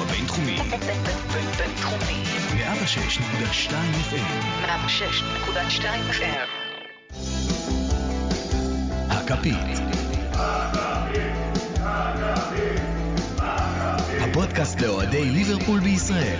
[0.00, 0.56] הבינתחומי.
[1.58, 2.22] בינתחומי.
[2.56, 3.72] 106.2
[4.10, 4.30] FM.
[4.66, 6.48] 106.2 FM.
[9.10, 9.90] הכפית.
[14.20, 16.38] הפודקאסט לאוהדי ליברפול בישראל.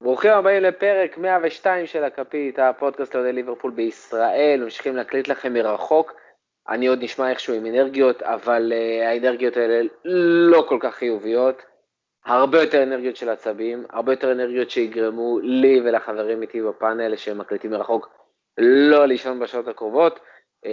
[0.00, 6.12] ברוכים הבאים לפרק 102 של הכפית, הפודקאסט לאוהדי ליברפול בישראל, ממשיכים להקליט לכם מרחוק.
[6.68, 11.62] אני עוד נשמע איכשהו עם אנרגיות, אבל uh, האנרגיות האלה לא כל כך חיוביות.
[12.24, 17.70] הרבה יותר אנרגיות של עצבים, הרבה יותר אנרגיות שיגרמו לי ולחברים איתי בפאנל שהם מקליטים
[17.70, 18.08] מרחוק
[18.58, 20.20] לא לישון בשעות הקרובות,
[20.64, 20.68] uh,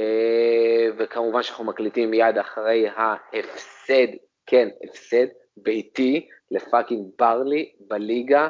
[0.98, 4.08] וכמובן שאנחנו מקליטים מיד אחרי ההפסד,
[4.46, 5.26] כן, הפסד
[5.58, 8.48] ביתי לפאקינג ברלי בליגה.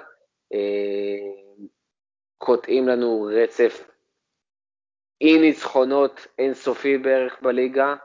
[0.54, 1.46] Uh,
[2.38, 3.95] קוטעים לנו רצף
[5.26, 7.96] אי ניצחונות אינסופי בערך בליגה.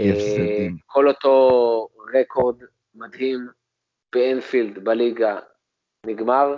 [0.00, 2.62] אה, כל אותו רקורד
[2.94, 3.48] מדהים
[4.12, 5.38] באנפילד בליגה
[6.06, 6.56] נגמר.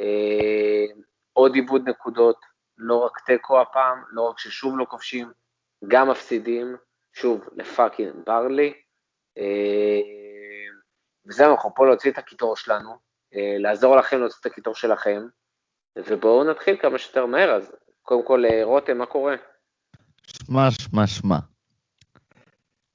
[0.00, 0.84] אה,
[1.32, 2.40] עוד איבוד נקודות,
[2.78, 5.28] לא רק תיקו הפעם, לא רק ששוב לא כובשים,
[5.88, 6.76] גם מפסידים,
[7.12, 8.74] שוב, לפאקינג ברלי.
[9.38, 10.00] אה,
[11.26, 13.06] וזהו, אנחנו פה להוציא את הקיטור שלנו,
[13.58, 15.26] לעזור לכם להוציא את הקיטור שלכם,
[15.96, 17.72] ובואו נתחיל כמה שיותר מהר, אז
[18.06, 19.34] קודם כל, אה, רותם, מה קורה?
[20.26, 21.38] שמע, שמע, שמע.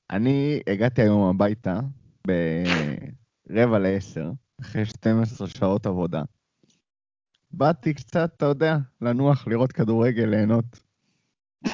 [0.09, 1.79] אני הגעתי היום הביתה
[2.27, 4.25] ברבע לעשר,
[4.61, 6.21] אחרי 12 שעות עבודה.
[7.51, 10.65] באתי קצת, אתה יודע, לנוח, לראות כדורגל, ליהנות.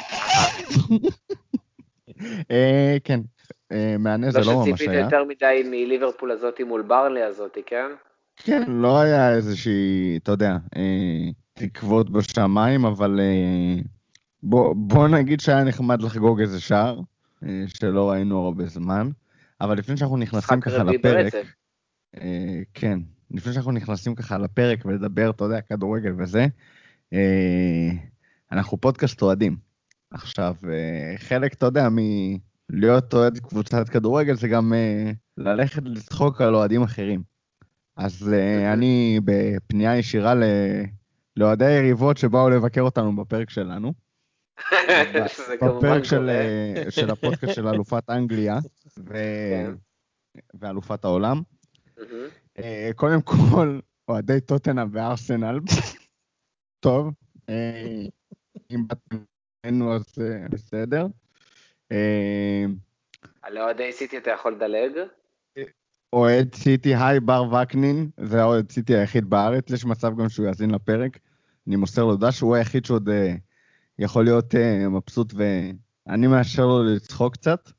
[2.51, 3.19] אה, כן,
[3.72, 4.99] אה, מהנה זה לא לא ממש שציפית היה.
[4.99, 7.91] יותר מדי מליברפול הזאתי מול ברלי הזאתי, כן?
[8.35, 10.57] כן, לא היה איזושהי, אתה יודע,
[11.58, 13.81] תקוות בשמיים, אבל אה,
[14.44, 17.00] בוא, בוא נגיד שהיה נחמד לחגוג איזה שער,
[17.44, 19.09] אה, שלא ראינו הרבה זמן.
[19.61, 21.47] אבל לפני שאנחנו נכנסים ככה לפרק, ברצף.
[22.18, 23.00] אה, כן,
[23.31, 26.47] לפני שאנחנו נכנסים ככה לפרק ולדבר, אתה יודע, כדורגל וזה,
[27.13, 27.89] אה,
[28.51, 29.57] אנחנו פודקאסט אוהדים.
[30.12, 31.88] עכשיו, אה, חלק, אתה יודע,
[32.69, 37.24] מלהיות אוהד קבוצת כדורגל זה גם אה, ללכת לצחוק על אוהדים אחרים.
[37.95, 40.84] אז אה, אני בפנייה ישירה ל-
[41.38, 43.94] לאוהדי היריבות שבאו לבקר אותנו בפרק שלנו.
[45.62, 46.30] בפרק של.
[46.30, 48.58] אה, של הפודקאסט של אלופת אנגליה
[49.00, 49.14] ו...
[49.14, 49.72] כן.
[50.53, 51.42] ואלופת העולם.
[52.59, 55.59] אה, קודם כל, אוהדי טוטנאם וארסנל,
[56.80, 57.14] טוב,
[57.50, 58.06] אה,
[58.72, 59.18] אם באתם
[59.66, 60.04] אלינו אז
[60.50, 61.08] בסדר.
[63.42, 64.92] על אוהדי סיטי אתה יכול לדלג?
[66.14, 70.72] אוהד סיטי, היי בר וקנין, זה האוהד סיטי היחיד בארץ, יש מצב גם שהוא יאזין
[70.72, 71.19] לפרק.
[71.67, 73.35] אני מוסר לו דש, הוא היחיד שעוד אה,
[74.00, 77.69] יכול להיות אה, מבסוט ואני מאשר לו לצחוק קצת.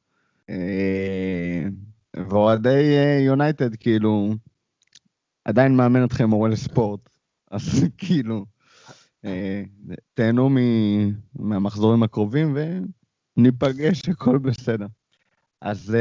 [0.51, 1.65] אה,
[2.17, 2.83] ואוהדי
[3.27, 4.35] יונייטד, כאילו,
[5.45, 7.01] עדיין מאמן אתכם מורה לספורט,
[7.51, 8.47] אז כאילו,
[10.15, 10.51] תהנו
[11.35, 12.57] מהמחזורים הקרובים
[13.37, 14.87] וניפגש, הכל בסדר.
[15.61, 15.97] אז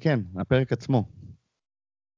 [0.00, 1.04] כן, הפרק עצמו.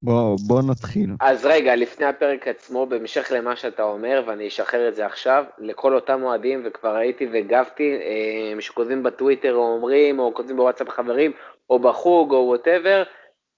[0.04, 1.10] בוא, בוא נתחיל.
[1.20, 5.94] אז רגע, לפני הפרק עצמו, בהמשך למה שאתה אומר, ואני אשחרר את זה עכשיו, לכל
[5.94, 11.32] אותם אוהדים, וכבר ראיתי והגבתי, אה, שכותבים בטוויטר או אומרים, או כותבים בוואטסאפ חברים,
[11.70, 13.02] או בחוג, או whatever,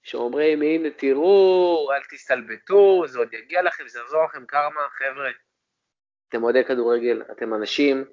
[0.02, 5.30] שאומרים, הנה תראו, אל תסתלבטו, זה עוד יגיע לכם, זה יחזור לכם קרמה, חבר'ה.
[6.28, 8.04] אתם אוהדי כדורגל, אתם אנשים,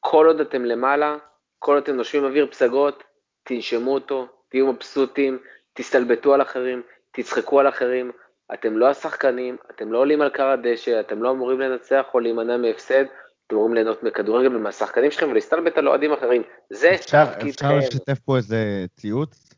[0.00, 1.16] כל עוד אתם למעלה,
[1.58, 3.04] כל עוד אתם נושמים אוויר פסגות,
[3.42, 5.38] תנשמו אותו, תהיו מבסוטים,
[5.74, 6.82] תסתלבטו על אחרים,
[7.16, 8.12] תצחקו על אחרים,
[8.54, 12.56] אתם לא השחקנים, אתם לא עולים על כר הדשא, אתם לא אמורים לנצח או להימנע
[12.56, 13.04] מהפסד,
[13.46, 16.42] אתם אמורים ליהנות מכדורגל ומהשחקנים שלכם ולהסתלבט על אוהדים אחרים.
[16.72, 19.54] זה אפשר, אפשר תפקידכם, לשתף פה איזה ציוץ?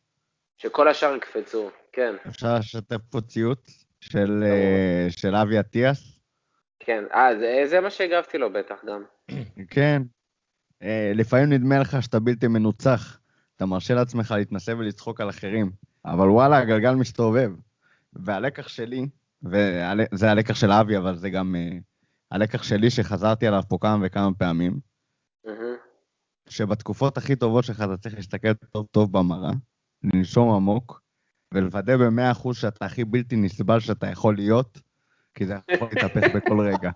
[0.57, 6.19] שכל השאר יקפצו, כן, אפשר לשתף פה ציוץ של, אה, של אבי אטיאס?
[6.81, 7.05] כן.
[7.15, 9.05] אה, זה, זה מה שהגבתי לו בטח גם.
[9.75, 10.03] כן.
[10.83, 13.19] אה, לפעמים נדמה לך שאתה בלתי מנוצח.
[13.57, 15.71] אתה מרשה לעצמך להתנסה ולצחוק על אחרים.
[16.05, 17.53] אבל וואלה, הגלגל מסתובב.
[18.13, 19.07] והלקח שלי,
[19.43, 21.79] וזה הלקח של אבי, אבל זה גם אה,
[22.31, 24.81] הלקח שלי שחזרתי עליו פה כמה וכמה פעמים,
[25.45, 25.77] מהמם.
[26.49, 29.51] שבתקופות הכי טובות שלך אתה צריך להסתכל טוב טוב במראה,
[30.05, 31.03] לנשום עמוק,
[31.55, 34.81] ולוודא במאה אחוז שאתה הכי בלתי נסבל שאתה יכול להיות,
[35.35, 36.91] כי זה יכול להתהפך בכל רגע.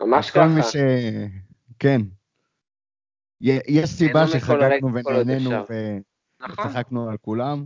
[0.00, 0.62] ממש ככה.
[0.62, 0.76] ש...
[1.78, 2.00] כן.
[3.40, 5.50] יש סיבה שחגגנו ונהנינו.
[6.40, 6.66] נכון.
[6.66, 7.64] וצחקנו על כולם.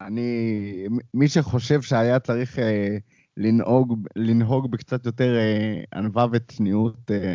[0.00, 2.96] אני, מי שחושב שהיה צריך אה,
[3.36, 7.34] לנהוג, לנהוג בקצת יותר אה, ענווה וצניעות, אה,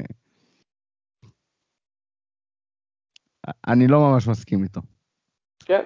[3.68, 4.82] אני לא ממש מסכים איתו.
[5.66, 5.84] כן.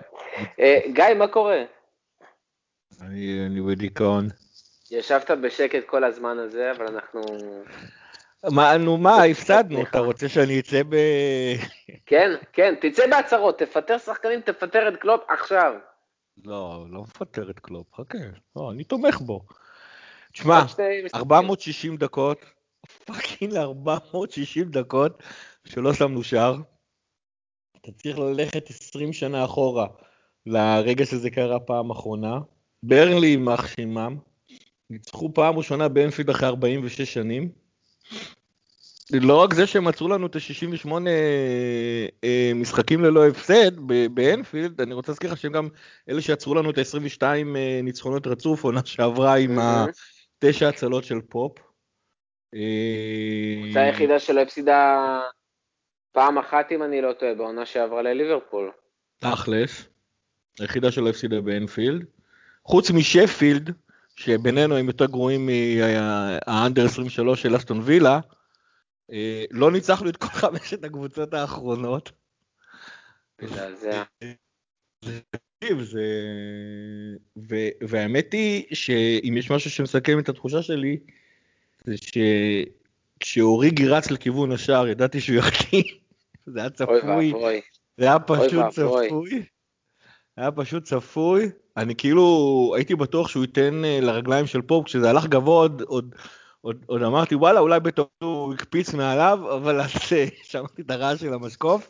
[0.60, 1.64] אה, גיא, מה קורה?
[3.02, 4.28] אני אני בדיכאון.
[4.92, 7.22] ישבת בשקט כל הזמן הזה, אבל אנחנו...
[8.50, 9.82] מה, נו מה, הפסדנו.
[9.82, 10.96] אתה רוצה שאני אצא ב...
[12.06, 15.74] כן, כן, תצא בהצהרות, תפטר שחקנים, תפטר את קלופ עכשיו.
[16.46, 18.18] לא, לא מפטר את קלופ, חכה.
[18.56, 19.46] לא, אני תומך בו.
[20.34, 21.22] תשמע, עוד שני משחקים.
[21.22, 22.46] 460 דקות,
[23.06, 25.24] fucking 460 דקות
[25.66, 26.56] שלא שמנו שער.
[27.82, 29.88] אתה צריך ללכת 20 שנה אחורה
[30.46, 32.40] לרגע שזה קרה פעם אחרונה.
[32.84, 34.18] ברנלי יימח שמם.
[34.90, 37.61] ניצחו פעם ראשונה באנפילד אחרי 46 שנים.
[39.14, 40.92] לא רק זה שהם עצרו לנו את ה-68
[42.24, 43.80] אה, משחקים ללא הפסד
[44.14, 45.68] באנפילד, אני רוצה להזכיר לך שהם גם
[46.10, 49.60] אלה שעצרו לנו את ה-22 אה, ניצחונות רצוף, עונה שעברה עם.
[50.44, 51.58] התשע הצלות של פופ.
[52.56, 52.60] אה,
[53.60, 55.20] הקבוצה היחידה שלא הפסידה
[56.12, 58.72] פעם אחת, אם אני לא טועה, בעונה שעברה לליברפול.
[59.18, 59.88] תכלס,
[60.60, 62.06] היחידה שלא הפסידה באנפילד.
[62.66, 63.74] חוץ משפילד,
[64.22, 68.20] שבינינו הם יותר גרועים מהאנדר 23 של אסטון וילה,
[69.12, 72.12] אה, לא ניצחנו את כל חמשת הקבוצות האחרונות.
[73.42, 74.04] מזעזע.
[75.80, 76.10] זה...
[77.50, 77.56] ו...
[77.82, 80.98] והאמת היא שאם יש משהו שמסכם את התחושה שלי,
[81.86, 81.94] זה
[83.18, 85.84] שכשאוריגי רץ לכיוון השער ידעתי שהוא יחטיא.
[86.54, 87.34] זה היה צפוי.
[87.98, 88.66] זה היה פשוט.
[88.72, 89.46] צפוי.
[90.38, 91.52] היה פשוט צפוי.
[91.78, 96.16] אני כאילו הייתי בטוח שהוא ייתן אה, לרגליים של פופ, כשזה הלך גבוה עוד, עוד,
[96.62, 101.20] עוד, עוד אמרתי וואלה אולי בטוח הוא הקפיץ מעליו, אבל אז אה, שמעתי את הרעש
[101.20, 101.90] של המשקוף.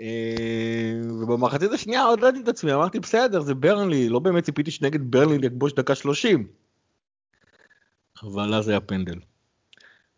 [0.00, 4.70] אה, ובמחצית השנייה עוד לא ידעתי את עצמי, אמרתי בסדר זה ברנלי, לא באמת ציפיתי
[4.70, 6.46] שנגד ברנלי יכבוש דקה 30.
[8.22, 9.18] אבל אז היה פנדל.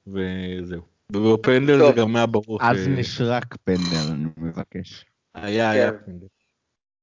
[0.07, 0.83] וזהו.
[1.13, 1.79] ובפנדל.
[1.79, 2.59] זה גם היה ברור.
[2.63, 5.05] אז נשרק פנדל, אני מבקש.
[5.35, 5.97] היה, היה כן.
[6.07, 6.27] פנדל.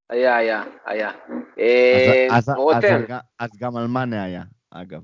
[0.09, 1.11] היה, היה, היה.
[1.59, 5.01] אה, אז- אז- רותם, אז- אז גם על מאנה היה, אגב.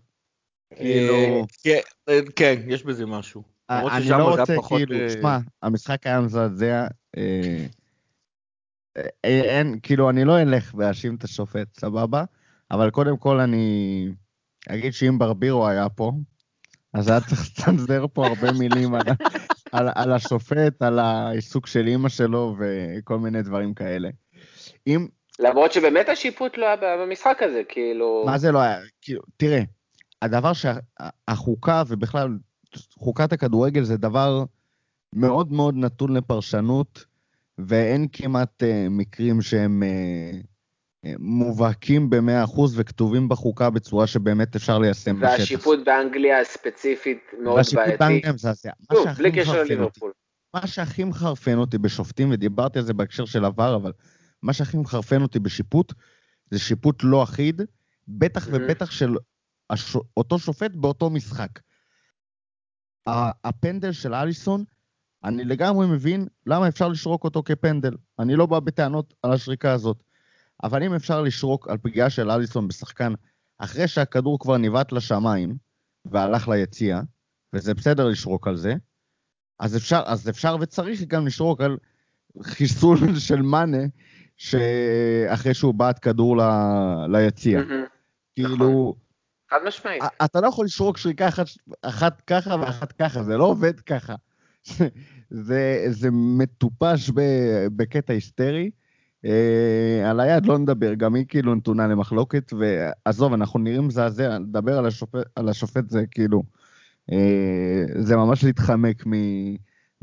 [0.76, 1.80] כאילו, אה, כן,
[2.10, 3.44] אה, כן, יש בזה משהו.
[3.70, 6.88] אני לא רוצה, כאילו, אה, שמע, המשחק היה מזעזע.
[7.18, 7.66] אה,
[8.98, 12.24] אה, אין, כאילו, אני לא אלך ואאשים את השופט, סבבה?
[12.72, 14.08] אבל קודם כל אני
[14.70, 16.12] אגיד שאם ברבירו היה פה,
[16.94, 19.14] אז היה צריך לצנזר פה הרבה מילים על, ה-
[19.72, 24.10] על, על השופט, על העיסוק של אימא שלו וכל מיני דברים כאלה.
[24.88, 25.08] אם,
[25.40, 28.24] למרות שבאמת השיפוט לא היה במשחק הזה, כאילו...
[28.26, 28.80] מה זה לא היה?
[29.02, 29.62] כאילו, תראה,
[30.22, 32.30] הדבר שהחוקה ובכלל
[33.00, 34.44] חוקת הכדורגל זה דבר
[35.16, 37.06] מאוד מאוד נתון לפרשנות,
[37.58, 40.36] ואין כמעט uh, מקרים שהם uh,
[41.06, 45.40] uh, מובהקים ב-100% וכתובים בחוקה בצורה שבאמת אפשר ליישם בשטח.
[45.40, 47.98] והשיפוט באנגליה ספציפית מאוד והשיפוט בעייתי.
[47.98, 48.72] באנגליה מזעזע.
[48.94, 50.12] שוב, שהכי בלי קשר לליברפול.
[50.54, 53.92] מה שהכי מחרפן אותי בשופטים, ודיברתי על זה בהקשר של עבר, אבל
[54.44, 55.94] מה שהכי מחרפן אותי בשיפוט,
[56.52, 57.62] זה שיפוט לא אחיד,
[58.08, 58.66] בטח מהמם.
[58.66, 59.16] ובטח של
[59.70, 59.98] הש...
[60.18, 61.50] אותו שופט באותו משחק.
[63.44, 64.64] הפנדל של אליסון,
[65.24, 67.96] אני לגמרי מבין למה אפשר לשרוק אותו כפנדל.
[68.20, 70.04] אני לא בא בטענות על השריקה הזאת.
[70.64, 73.14] אבל אם אפשר לשרוק על פגיעה של אליסון בשחקן
[73.58, 75.58] אחרי שהכדור כבר ניווט לשמיים
[76.06, 77.02] והלך ליציאה,
[77.54, 78.76] וזה בסדר לשרוק על זה,
[79.60, 81.78] אז אפשר, אז אפשר וצריך גם לשרוק על
[82.42, 83.84] חיסול של מאנה,
[84.38, 86.42] שאחרי שהוא בעט כדור ל...
[87.56, 87.86] מהמם.
[88.36, 88.96] כאילו,
[89.50, 90.04] חד משמעית.
[90.26, 91.48] אתה לא יכול לשרוק שריקה אחת,
[91.82, 94.16] אחת ככה ואחת ככה, זה לא עובד ככה.
[95.30, 97.22] זה, זה מטופש ב,
[97.76, 98.70] בקטע היסטרי.
[99.26, 104.78] אה, על היד לא נדבר, גם היא כאילו נתונה למחלוקת, ועזוב, אנחנו נראים מזעזע, לדבר
[104.78, 106.44] על השופט, על השופט זה כאילו,
[107.12, 109.14] אה, זה ממש להתחמק מ,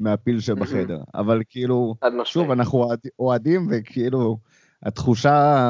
[0.00, 0.98] מהפיל שבחדר.
[1.14, 1.94] אבל כאילו.
[2.24, 4.36] שוב, אנחנו אוהד- אוהדים, וכאילו,
[4.82, 5.66] התחושה,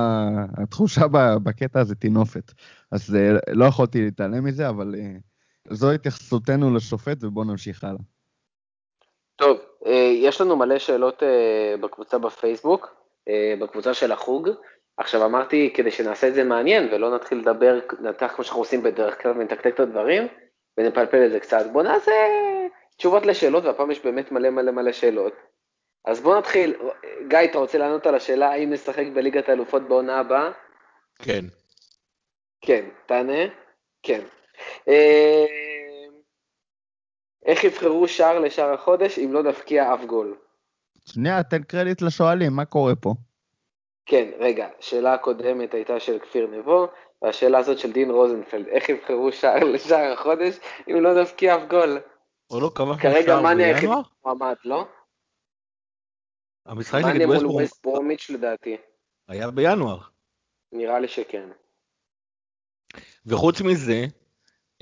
[0.62, 1.06] התחושה
[1.42, 2.52] בקטע הזה טינופת.
[2.92, 5.12] אז אה, לא יכולתי להתעלם מזה, אבל אה,
[5.70, 8.00] זו התייחסותנו לשופט, ובואו נמשיך הלאה.
[9.36, 11.22] טוב, אה, יש לנו מלא שאלות
[11.80, 12.94] בקבוצה בפייסבוק,
[13.60, 14.48] בקבוצה של החוג.
[14.96, 19.22] עכשיו אמרתי, כדי שנעשה את זה מעניין ולא נתחיל לדבר, נתח כמו שאנחנו עושים בדרך
[19.22, 20.26] כלל ונתקתק את הדברים,
[20.78, 21.64] ונפלפל את זה קצת.
[21.72, 22.12] בואו נעשה
[23.00, 25.32] תשובות לשאלות, והפעם יש באמת מלא מלא מלא שאלות.
[26.04, 26.76] אז בואו נתחיל.
[27.28, 30.50] גיא, אתה רוצה לענות על השאלה האם נשחק בליגת האלופות בעונה הבאה?
[31.18, 31.44] כן.
[32.60, 33.42] כן, תענה.
[34.02, 34.20] כן.
[34.88, 35.44] אה,
[37.46, 40.36] איך יבחרו שער לשער החודש אם לא נבקיע אף גול?
[41.06, 43.14] שנייה, תן קרדיט לשואלים, מה קורה פה?
[44.06, 46.88] כן, רגע, השאלה הקודמת הייתה של כפיר נבו,
[47.22, 51.98] והשאלה הזאת של דין רוזנפלד, איך יבחרו שער לשער החודש אם לא נבקיע אף גול?
[52.50, 53.90] או לא כבשנו כרגע מאני היחיד?
[54.24, 54.86] מועמד, לא?
[56.66, 58.76] המשחק נגד מול ווסטברום ווסט ברומיץ' לדעתי.
[59.28, 59.98] היה בינואר.
[60.72, 61.48] נראה לי שכן.
[63.26, 64.04] וחוץ מזה,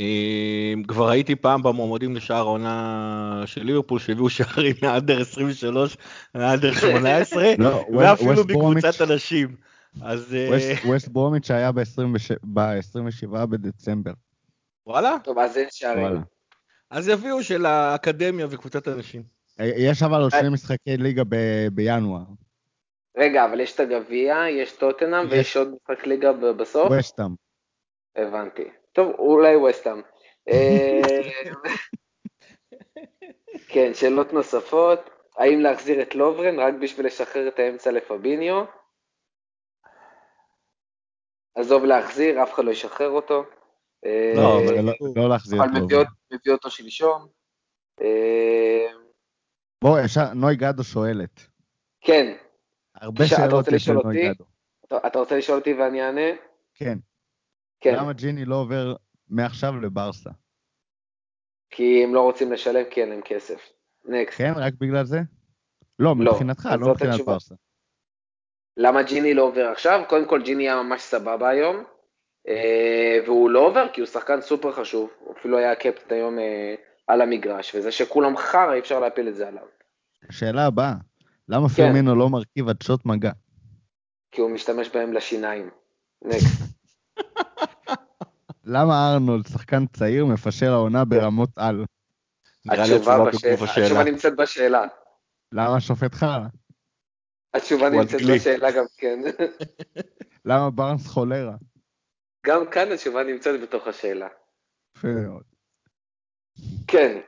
[0.00, 5.96] אה, כבר הייתי פעם במועמדים לשער העונה של ליברפול שהביאו שערים מהאנדר 23
[6.34, 9.56] מהאנדר 18 לא, ואפילו ווסט מקבוצת אנשים.
[10.02, 14.12] אז אה, ווסט- ווסט ברומיץ' היה ב-27 בדצמבר.
[14.86, 16.20] וואלה, טוב, אז אין שערים.
[16.90, 19.22] אז יביאו של האקדמיה וקבוצת אנשים.
[19.58, 22.22] יש אבל עוד שני משחקי ליגה ב- בינואר.
[23.16, 25.32] רגע, אבל יש את הגביע, יש טוטנאם יש.
[25.32, 26.90] ויש עוד משחק ליגה ב- בסוף?
[26.90, 27.34] ווסטאם.
[28.16, 28.64] הבנתי.
[28.92, 30.02] טוב, אולי ווסטהאם.
[30.48, 31.20] אה,
[33.68, 35.10] כן, שאלות נוספות.
[35.38, 38.64] האם להחזיר את לוברן רק בשביל לשחרר את האמצע לפביניו?
[41.54, 43.44] עזוב להחזיר, אף אחד לא ישחרר אותו.
[44.06, 45.96] אה, לא, אבל- לא- לא להחזיר אבל את מביא.
[45.96, 47.26] אותו- אותו שלשום.
[48.00, 48.86] אה,
[49.84, 51.40] בוא, ישר, נוי גדו שואלת.
[52.00, 52.36] כן,
[52.94, 54.28] הרבה שאלות יש לנוי?
[54.34, 54.44] גדו.
[55.06, 56.30] אתה רוצה לשאול אותי ואני אענה?
[56.74, 56.98] כן.
[57.80, 58.96] כן, למה ג'יני לא עובר
[59.28, 60.30] מעכשיו לברסה?
[61.70, 63.68] כי הם לא רוצים לשלם כי אין להם כסף.
[64.04, 64.38] נקסט.
[64.38, 65.18] כן, רק בגלל זה?
[65.98, 67.20] לא, לא, מבחינתך, לא מבחינת.
[67.20, 67.54] ברסה.
[68.76, 70.00] למה ג'יני לא עובר עכשיו?
[70.08, 71.82] קודם כל ג'יני היה ממש סבבה היום, אה,
[73.26, 76.74] והוא לא עובר כי הוא שחקן סופר חשוב, הוא אפילו היה קפטן היום אה,
[77.06, 79.62] על המגרש, וזה שכולם חרא אי אפשר להפיל את זה עליו,
[80.28, 80.94] השאלה הבאה,
[81.48, 81.74] למה כן.
[81.74, 83.32] פרמינו לא מרכיב עדשות מגע?
[84.30, 85.70] כי הוא משתמש בהם לשיניים.
[86.24, 86.62] נקסט.
[88.74, 91.84] למה ארנולד, שחקן צעיר, מפשל העונה ברמות על?
[92.68, 94.04] התשובה בגוף התשובה.
[94.04, 94.84] נמצאת בשאלה,
[95.52, 96.46] למה שופט חרא?
[97.54, 98.20] התשובה נמצאת.
[98.22, 99.18] בשאלה גם כן,
[100.44, 101.54] למה בארנס חולרה?
[102.48, 104.28] גם כאן התשובה נמצאת בתוך השאלה.
[104.96, 105.42] יפה מאוד.
[106.88, 107.20] כן.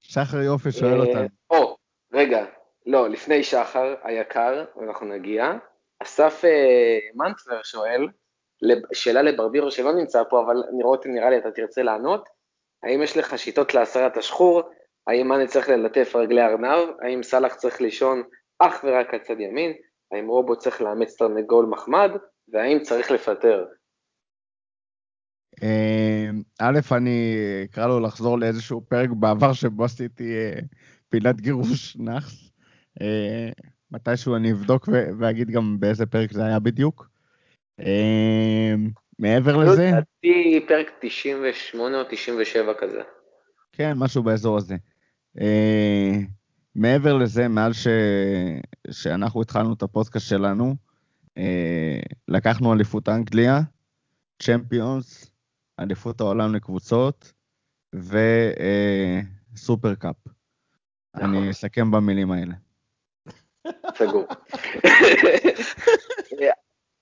[0.00, 1.28] שחר יופי שואל אה, אותנו.
[1.50, 1.76] או,
[2.12, 2.44] רגע,
[2.86, 5.52] לא, לפני שחר היקר, ואנחנו נגיע,
[6.02, 8.08] אסף אה, מנצלר שואל,
[8.92, 12.28] שאלה לברבירו שלא נמצא פה, אבל נראות, נראה לי אתה תרצה לענות,
[12.82, 14.62] האם יש לך שיטות להסרת השחור?
[15.06, 16.88] האם מאני צריך ללטף רגלי ארנב?
[17.02, 18.22] האם סאלח צריך לישון
[18.58, 19.72] אך ורק על צד ימין?
[20.12, 22.10] האם רובו צריך לאמץ תרנגול מחמד?
[22.48, 23.66] והאם צריך לפטר?
[25.62, 30.60] אה, א', אני אקרא לו לחזור לאיזשהו פרק בעבר שבו עשיתי אה,
[31.08, 32.50] פינת גירוש נאחס.
[33.00, 33.50] אה,
[33.92, 34.88] מתישהו אני אבדוק
[35.18, 37.08] ואגיד גם באיזה פרק זה היה בדיוק.
[39.18, 43.00] מעבר לזה, לדעתי פרק 98 או 97 כזה.
[43.72, 44.76] כן, משהו באזור הזה.
[46.74, 47.86] מעבר לזה, מאז ש...
[48.90, 50.74] שאנחנו התחלנו את הפודקאסט שלנו,
[52.28, 53.60] לקחנו אליפות אנגליה,
[54.42, 55.30] צ'מפיונס,
[55.78, 57.32] אליפות העולם לקבוצות
[59.54, 60.16] וסופר קאפ.
[61.16, 61.34] נכון.
[61.34, 62.54] אני אסכם במילים האלה.
[63.94, 64.26] סגור.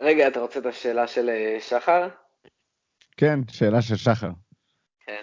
[0.02, 2.08] רגע, אתה רוצה את השאלה של אה, שחר?
[3.16, 4.30] כן, שאלה של שחר.
[5.00, 5.22] כן.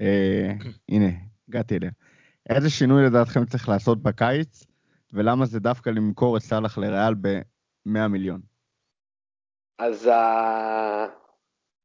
[0.00, 0.52] אה,
[0.88, 1.08] הנה,
[1.48, 1.90] הגעתי אליה.
[2.48, 4.64] איזה שינוי לדעתכם צריך לעשות בקיץ,
[5.12, 8.40] ולמה זה דווקא למכור את סאלח לריאל ב-100 מיליון?
[9.78, 10.08] אז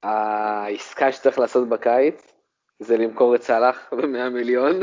[0.04, 2.34] העסקה שצריך לעשות בקיץ
[2.80, 4.76] זה למכור את סאלח ב-100 מיליון,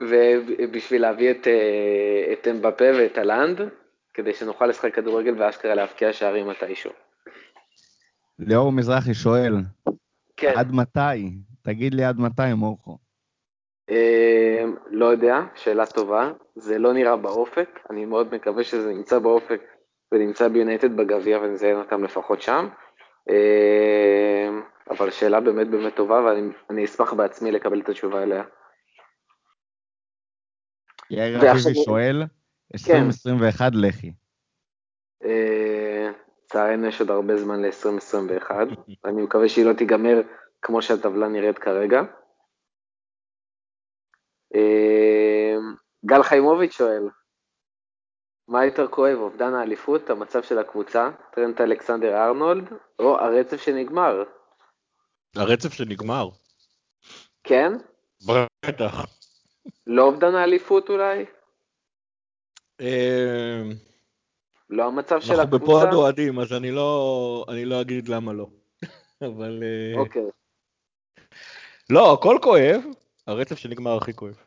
[0.00, 3.60] ובשביל להביא את, אה, את אמבפה ואת הלנד,
[4.14, 6.90] כדי שנוכל לשחק כדורגל ואשכרה להבקיע שערים מתישהו.
[8.38, 9.54] ליאור מזרחי שואל,
[10.36, 11.30] כן, עד מתי?
[11.62, 12.98] תגיד לי עד מתי, מורכו.
[13.90, 19.60] אה, לא יודע, שאלה טובה, זה לא נראה באופק, אני מאוד מקווה שזה נמצא באופק
[20.12, 22.68] ונמצא ביונייטד בגביע ונזיין אותם לפחות שם.
[23.28, 24.48] אה,
[24.90, 28.44] אבל שאלה באמת באמת טובה ואני אני אשמח בעצמי לקבל את התשובה אליה.
[31.10, 32.22] יאיר אביבי שואל,
[32.74, 34.12] 2021 לחי.
[35.24, 36.10] אה,
[36.44, 38.50] לצערנו יש עוד הרבה זמן ל-2021,
[39.04, 40.20] אני מקווה שהיא לא תיגמר
[40.62, 42.02] כמו שהטבלה נראית כרגע.
[44.54, 45.56] אה,
[46.06, 47.08] גל חיימוביץ' שואל,
[48.50, 54.24] מה יותר כואב, אובדן האליפות, המצב של הקבוצה, טרנט אלכסנדר ארנולד, או הרצף שנגמר?
[55.36, 56.28] הרצף שנגמר.
[57.44, 57.72] כן?
[58.26, 59.04] בטח.
[59.86, 61.24] לא אובדן האליפות אולי?
[62.80, 63.62] אה,
[64.70, 65.64] לא המצב של אנחנו הקבוצה?
[65.64, 68.46] בפוד אוהדים, אז אני לא אני לא אגיד למה לא.
[69.28, 69.62] אבל...
[69.62, 70.30] אה, אוקיי.
[71.90, 72.82] לא, הכל כואב,
[73.26, 74.42] הרצף שנגמר הכי כואב.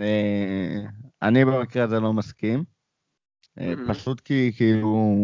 [0.00, 0.80] אה,
[1.22, 2.75] אני במקרה הזה לא מסכים.
[3.60, 3.88] אה, Mhm.
[3.88, 5.16] פשוט כי כאילו...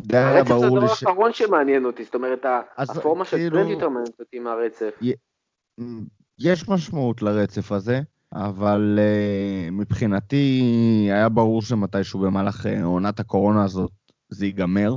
[0.00, 0.82] די היה הרצף זה הדבר.
[0.90, 5.00] האחרון שמעניין אותי, זאת אומרת, אז הפורמה של כאילו- טרנד יותר מעניינת אותי מהרצף.
[6.38, 8.00] יש משמעות לרצף הזה,
[8.32, 10.62] אבל uh, מבחינתי
[11.10, 13.90] היה ברור שמתישהו במהלך uh, עונת הקורונה הזאת
[14.28, 14.96] זה ייגמר,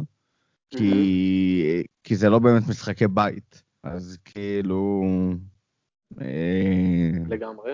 [0.70, 3.64] כי, כי זה לא באמת משחקי בית.
[3.84, 5.02] אז כאילו...
[6.22, 7.72] אה, לגמרי.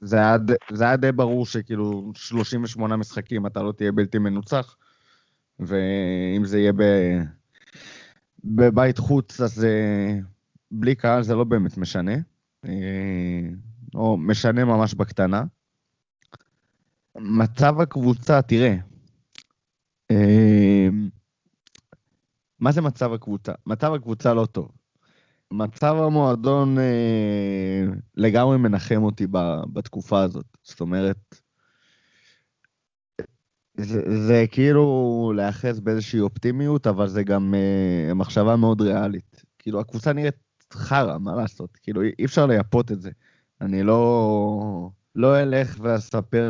[0.00, 0.36] זה היה,
[0.72, 4.76] זה היה די ברור שכאילו 38 משחקים אתה לא תהיה בלתי מנוצח,
[5.58, 6.82] ואם זה יהיה ב,
[8.44, 9.66] בבית חוץ אז
[10.70, 12.14] בלי קהל זה לא באמת משנה,
[12.64, 13.48] אה,
[13.94, 15.44] או משנה ממש בקטנה.
[17.16, 18.74] מצב הקבוצה, תראה,
[20.10, 20.88] אה,
[22.60, 23.52] מה זה מצב הקבוצה?
[23.66, 24.77] מצב הקבוצה לא טוב.
[25.50, 27.84] מצב המועדון אה,
[28.16, 29.38] לגמרי מנחם אותי ב,
[29.72, 30.46] בתקופה הזאת.
[30.62, 31.40] זאת אומרת,
[33.76, 39.42] זה, זה כאילו להיאחז באיזושהי אופטימיות, אבל זה גם אה, מחשבה מאוד ריאלית.
[39.58, 40.34] כאילו, הקבוצה נראית
[40.72, 41.76] חרא, מה לעשות?
[41.82, 43.10] כאילו, אי אפשר לייפות את זה.
[43.60, 46.48] אני לא, לא אלך ואספר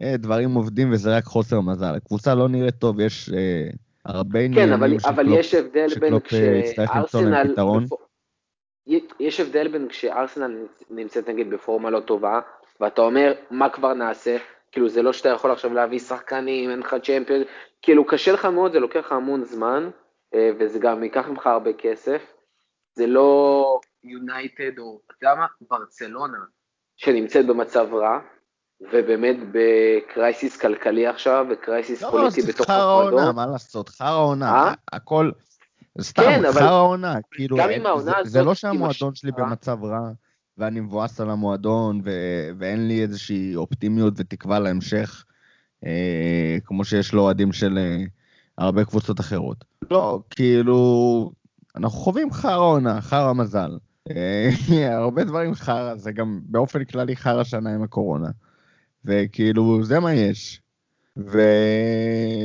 [0.00, 1.94] שדברים עובדים וזה רק חוסר מזל.
[1.94, 3.70] הקבוצה לא נראית טוב, יש אה,
[4.04, 7.96] הרבה כן, עניינים אבל, אבל שקלופ- יש הבדל בין שקלופ, אה, יצטרך למצוא להם כשארסנל...
[9.20, 12.40] יש הבדל בין כשארסנל נמצאת נגיד בפורמה לא טובה,
[12.80, 14.36] ואתה אומר, מה כבר נעשה?
[14.72, 17.42] כאילו, זה לא שאתה יכול עכשיו להביא שחקנים, אין לך champion,
[17.82, 19.90] כאילו, קשה לך מאוד, זה לוקח לך המון זמן,
[20.34, 22.34] אה, וזה גם ייקח ממך הרבה כסף.
[22.94, 25.46] זה לא יונייטד או, אתה יודע מה?
[25.60, 26.38] ברצלונה,
[26.96, 28.20] שנמצאת במצב רע,
[28.80, 33.36] ובאמת ב crisis כלכלי עכשיו, ו crisis לא, פוליטי זה בתוך חרא עונה, המועדון.
[33.36, 33.88] מה לעשות?
[33.88, 34.50] חרא עונה.
[34.52, 34.72] אה?
[34.92, 35.30] הכל,
[36.00, 37.14] סתם, כן, אבל חרא עונה.
[37.30, 40.10] כאילו, העונה זה- זה לא שהמועדון שלי משאירה- במצב רע,
[40.58, 42.10] ואני מבואס על המועדון, ו-
[42.58, 45.24] ואין לי איזושהי אופטימיות ותקווה להמשך,
[45.86, 48.04] אה, כמו שיש לאוהדים של אה,
[48.58, 49.64] הרבה קבוצות אחרות.
[49.90, 51.30] לא, כאילו,
[51.76, 53.70] אנחנו חווים חרא עונה, חרא מזל.
[54.10, 54.48] אה,
[55.02, 58.28] הרבה דברים חרא, זה גם באופן כללי חרא שנה עם הקורונה.
[59.08, 60.62] וכאילו, זה מה יש.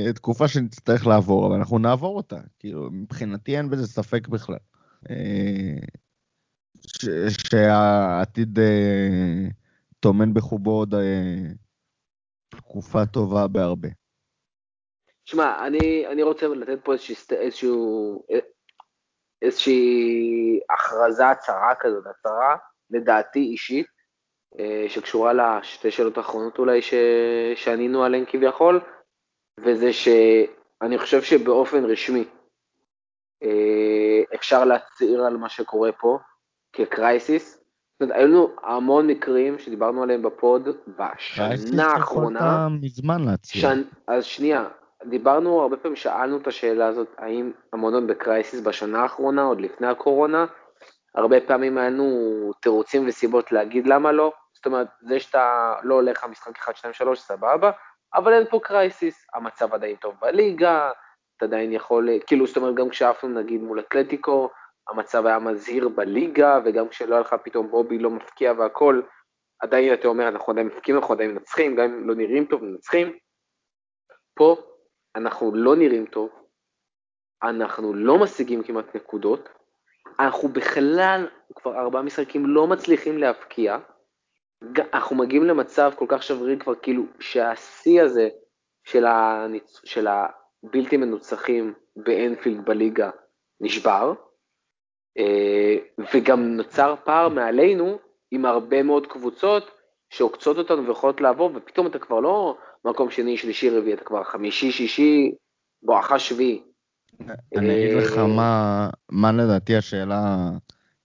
[0.09, 2.39] ותקופה שנצטרך לעבור, אבל אנחנו נעבור אותה.
[2.59, 4.57] כאילו, מבחינתי אין בזה ספק בכלל.
[5.09, 5.77] אה,
[6.87, 9.47] ש- שהעתיד אה,
[9.99, 11.51] טומן בחובו עוד אה,
[12.49, 13.89] תקופה טובה בהרבה.
[15.25, 18.25] שמע, אני, אני רוצה לתת פה איזושהי, סט- איזשהו,
[19.41, 22.55] איזושהי הכרזה, הצהרה כזאת, הצהרה,
[22.89, 23.92] לדעתי אישית, אה,
[24.87, 26.93] שקשורה לשתי שאלות האחרונות אולי ש,
[27.55, 28.79] שענינו עליהן כביכול,
[29.59, 32.25] וזה שאני חושב שבאופן רשמי
[33.43, 36.19] אה, אפשר להצהיר על מה שקורה פה
[36.73, 37.53] כ crisis.
[37.53, 42.67] זאת אומרת, היו לנו המון מקרים שדיברנו עליהם ב pod בשנה האחרונה.
[42.81, 43.61] מזמן להציע.
[43.61, 43.81] שנ...
[44.07, 44.65] אז שנייה,
[45.05, 49.87] דיברנו, הרבה פעמים שאלנו את השאלה הזאת, האם המועדון ב crisis בשנה האחרונה, עוד לפני
[49.87, 50.45] הקורונה,
[51.15, 54.31] הרבה פעמים היה לנו תירוצים וסיבות להגיד למה לא,
[54.63, 57.71] זאת אומרת, זה שאתה לא הולך למשחק 1, 2, 3, סבבה,
[58.13, 60.91] אבל אין פה crisis, המצב עדיין טוב בליגה,
[61.37, 64.49] אתה עדיין יכול, כאילו, זאת אומרת, גם כשעפנו נגיד מול אתלטיקו,
[64.89, 69.01] המצב היה מזהיר בליגה, וגם כשלא היה לך פתאום בובי לא מפקיע והכל,
[69.59, 73.17] עדיין אתה אומר, אנחנו עדיין מפקיעים, אנחנו עדיין מנצחים, גם אם לא נראים טוב, מנצחים.
[74.33, 74.55] פה
[75.15, 76.29] אנחנו לא נראים טוב,
[77.43, 79.49] אנחנו לא משיגים כמעט נקודות,
[80.19, 83.92] אנחנו בכלל כבר ארבעה משחקים לא מצליחים להבקיע, ג-
[84.93, 88.29] אנחנו מגיעים למצב כל כך שברירי כבר כאילו שהשיא הזה
[88.83, 89.81] של, הניצ...
[89.83, 93.09] של הבלתי מנוצחים באנפילד בליגה
[93.61, 94.13] נשבר,
[95.17, 95.75] אה,
[96.13, 97.97] וגם נוצר פער מעלינו
[98.31, 99.71] עם הרבה מאוד קבוצות
[100.09, 104.71] שעוקצות אותנו ויכולות לעבור, ופתאום אתה כבר לא מקום שני, שלישי, רביעי, אתה כבר חמישי,
[104.71, 105.35] שישי,
[105.83, 106.63] בואכה שביעי.
[107.57, 110.49] אני אגיד לך אה, מה, מה לדעתי השאלה,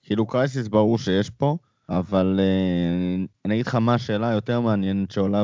[0.03, 1.57] כאילו קרייסיס ברור שיש פה,
[1.89, 5.43] אבל אה, אני אגיד לך מה השאלה היותר מעניינת שעולה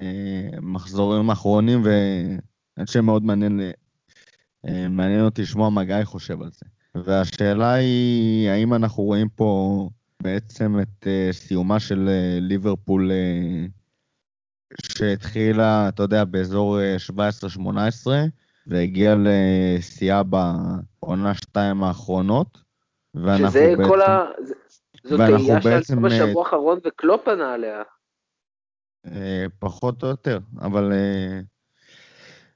[0.00, 3.60] במחזורים האחרונים, ואני חושב שמאוד מעניין,
[4.68, 6.66] אה, מעניין אותי לשמוע מה גיא חושב על זה.
[7.04, 9.88] והשאלה היא, האם אנחנו רואים פה
[10.22, 13.66] בעצם את אה, סיומה של אה, ליברפול אה,
[14.82, 16.96] שהתחילה, אתה יודע, באזור אה,
[17.56, 18.06] 17-18,
[18.66, 22.58] והגיעה לשיאה בעונה שתיים האחרונות,
[23.14, 23.88] ואנחנו שזה בעצם...
[23.88, 24.24] כל ה...
[25.10, 27.82] ואנחנו תהייה שעלתה בשבוע האחרון וקלופ ענה עליה.
[29.06, 30.92] אה, פחות או יותר, אבל...
[30.92, 31.40] אה,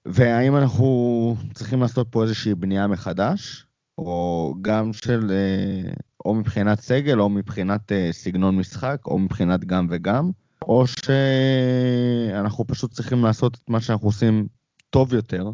[0.05, 3.67] והאם אנחנו צריכים לעשות פה איזושהי בנייה מחדש,
[3.99, 5.31] או גם של...
[5.31, 5.93] אה,
[6.25, 10.31] או מבחינת סגל, או מבחינת אה, סגנון משחק, או מבחינת גם וגם,
[10.63, 14.47] או שאנחנו פשוט צריכים לעשות את מה שאנחנו עושים
[14.91, 15.51] טוב יותר,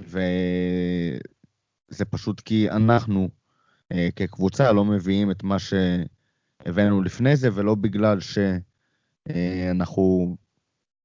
[0.00, 1.18] וזה
[2.10, 3.28] פשוט כי אנחנו
[3.92, 5.56] אה, כקבוצה לא מביאים את מה
[6.66, 8.18] הבאנו לפני זה, ולא בגלל
[9.28, 10.36] שאנחנו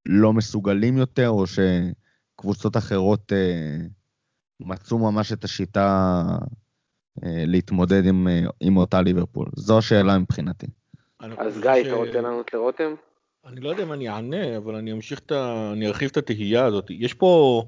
[0.06, 3.78] לא מסוגלים יותר, או שקבוצות אחרות אה,
[4.60, 6.22] מצאו ממש את השיטה
[7.24, 9.48] אה, להתמודד עם, אה, עם אותה ליברפול.
[9.56, 10.68] זו השאלה מבחינתי.
[11.20, 12.94] אז גיא, ש- אתה רוצה לענות לרותם?
[13.46, 15.72] אני לא יודע אם אני אענה, אבל אני אמשיך את ה...
[15.74, 16.86] אני ארחיב את התהייה הזאת.
[16.90, 17.64] יש פה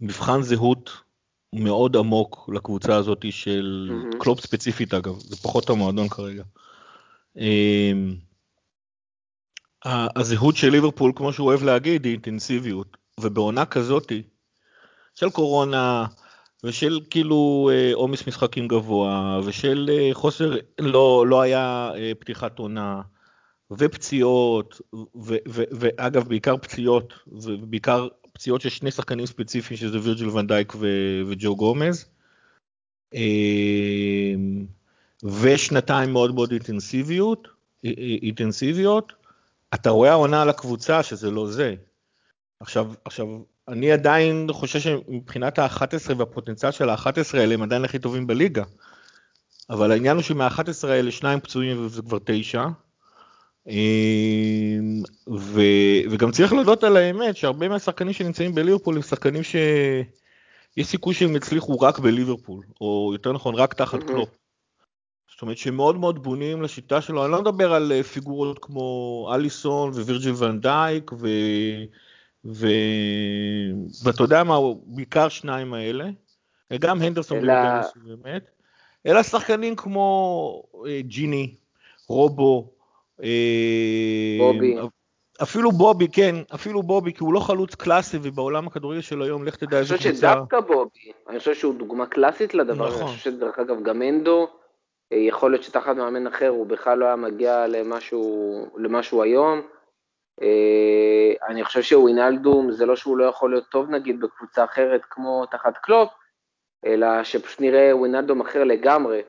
[0.00, 0.90] מבחן זהות
[1.54, 3.90] מאוד עמוק לקבוצה הזאת של.
[4.20, 6.42] קלופ ספציפית אגב, זה פחות המועדון כרגע.
[7.36, 8.14] אמ,
[10.16, 12.96] הזהות של ליברפול, כמו שהוא אוהב להגיד, היא אינטנסיביות.
[13.20, 14.22] ובעונה כזאתי,
[15.14, 16.06] של קורונה,
[16.64, 23.02] ושל כאילו אה, עומס משחקים גבוה, ושל אה, חוסר, לא, לא היה אה, פתיחת עונה,
[23.70, 30.72] ופציעות, ו- ו- ואגב בעיקר פציעות, ובעיקר פציעות של שני שחקנים ספציפיים שזה וירג'יל ונדייק
[30.74, 32.10] ו- וג'ו גומז.
[35.22, 37.48] ושנתיים מאוד מאוד אינטנסיביות,
[38.22, 39.12] אינטנסיביות,
[39.74, 41.74] אתה רואה העונה על הקבוצה שזה לא זה.
[42.60, 43.26] עכשיו, עכשיו,
[43.68, 48.64] אני עדיין חושב שמבחינת ה-11 והפוטנציאל של ה-11 האלה הם עדיין הכי טובים בליגה.
[49.70, 52.64] אבל העניין הוא שמה-11 האלה שניים פצועים וזה כבר תשע.
[53.68, 55.60] אמ, ו,
[56.10, 61.80] וגם צריך להודות על האמת שהרבה מהשחקנים שנמצאים בליברפול הם שחקנים שיש סיכוי שהם יצליחו
[61.80, 64.02] רק בליברפול, או יותר נכון רק תחת.
[64.02, 64.41] קלופ.
[65.42, 69.30] זאת אומרת שהם מאוד מאוד בונים לשיטה שלו, אני לא מדבר על אה, פיגורות כמו
[69.34, 71.28] אליסון ווירג'יל ונדייק ו...
[72.44, 72.66] ו...
[74.04, 76.08] ואתה יודע מה, בעיקר שניים האלה,
[76.80, 78.50] גם הנדרסון אלא- מסוימת,
[79.06, 81.54] אלא שחקנים כמו אה, ג'יני,
[82.08, 82.70] רובו,
[83.22, 84.76] אה, בובי.
[85.42, 89.56] אפילו בובי, כן, אפילו בובי, כי הוא לא חלוץ קלאסי, ובעולם הכדורגל של היום, לך
[89.56, 90.32] תדע אני איזה חושב קבוצה.
[90.32, 93.02] שדווקא בובי, אני חושב שהוא דוגמה קלאסית לדבר נכון.
[93.02, 94.48] אני חושב שדרך אגב גם אנדו,
[95.16, 99.62] יכול להיות שתחת מאמן אחר הוא בכלל לא היה מגיע למשהו, למשהו היום.
[100.42, 105.46] אה, אני חושב שווינלדום זה לא שהוא לא יכול להיות טוב נגיד בקבוצה אחרת כמו
[105.46, 106.10] תחת קלופ,
[106.86, 109.22] אלא שפשוט נראה ווינלדום אחר לגמרי,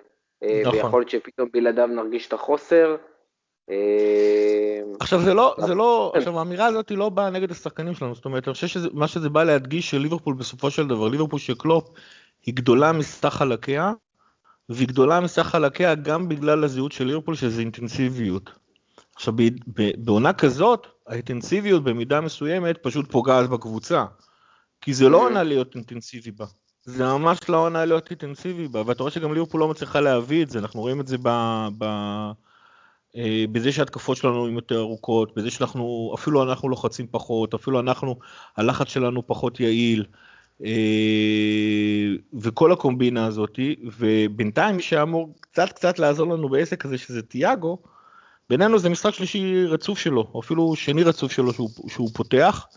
[0.44, 0.76] אה, נכון.
[0.76, 2.96] ויכול להיות שפתאום בלעדיו נרגיש את החוסר.
[3.70, 6.20] אה, עכשיו זה לא, זה לא, כן.
[6.20, 9.30] עכשיו האמירה הזאת היא לא באה נגד השחקנים שלנו, זאת אומרת, אני חושב שמה שזה
[9.30, 11.90] בא להדגיש שליברפול בסופו של דבר, ליברפול של קלופ,
[12.46, 13.92] היא גדולה מסך חלקיה,
[14.70, 18.50] והיא גדולה מסך חלקיה גם בגלל הזהות של ליברפול שזה אינטנסיביות.
[19.16, 19.34] עכשיו
[19.98, 24.06] בעונה כזאת, האינטנסיביות במידה מסוימת פשוט פוגעת בקבוצה,
[24.82, 25.24] כי זה לא Mhm.
[25.24, 26.46] עונה להיות אינטנסיבי בה.
[26.86, 30.50] זה ממש לא עונה להיות אינטנסיבי בה, ואתה רואה שגם ליברפול לא מצליחה להביא את
[30.50, 31.30] זה, אנחנו רואים את זה ב...
[31.78, 31.84] ב...
[33.16, 38.20] אה, בזה שההתקפות שלנו הן יותר ארוכות, בזה שאנחנו, אפילו אנחנו לוחצים פחות, אפילו אנחנו,
[38.58, 40.06] הלחץ שלנו פחות יעיל,
[42.40, 47.78] וכל הקומבינה הזאתי, ובינתיים מי שאמור קצת קצת לעזור לנו בעסק הזה שזה תיאגו,
[48.50, 52.68] בינינו זה משחק שלישי רצוף שלו, או אפילו שני רצוף שלו שהוא, שהוא פותח,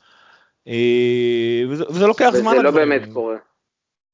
[0.68, 2.52] אה, וזה, וזה לוקח זמן.
[2.52, 3.12] וזה לא לדברים באמת.
[3.12, 3.36] קורה.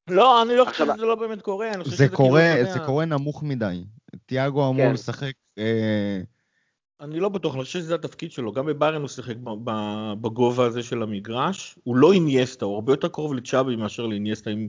[0.09, 2.79] לא, אני לא חושב שזה לא באמת קורה, אני חושב זה שזה קורה, כאילו, זה
[2.79, 3.83] קורה נמוך מדי.
[4.25, 4.93] תיאגו אמור כן.
[4.93, 6.21] לשחק, אה,
[7.01, 9.35] אני לא בטוח, אני חושב שזה התפקיד שלו, גם בביירן הוא שיחק
[10.21, 14.67] בגובה הזה של המגרש, הוא לא אינייסטה, הוא הרבה יותר קרוב לצ'אבי מאשר לאינייסטה אם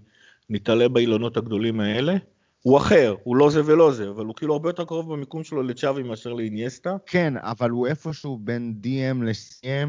[0.50, 2.16] נתעלה באילונות הגדולים האלה.
[2.62, 5.62] הוא אחר, הוא לא זה ולא זה, אבל הוא כאילו הרבה יותר קרוב במיקום שלו
[5.62, 6.96] לצ'אבי מאשר לאינייסטה.
[7.06, 9.88] כן, אבל הוא איפשהו בין DM ל-CM,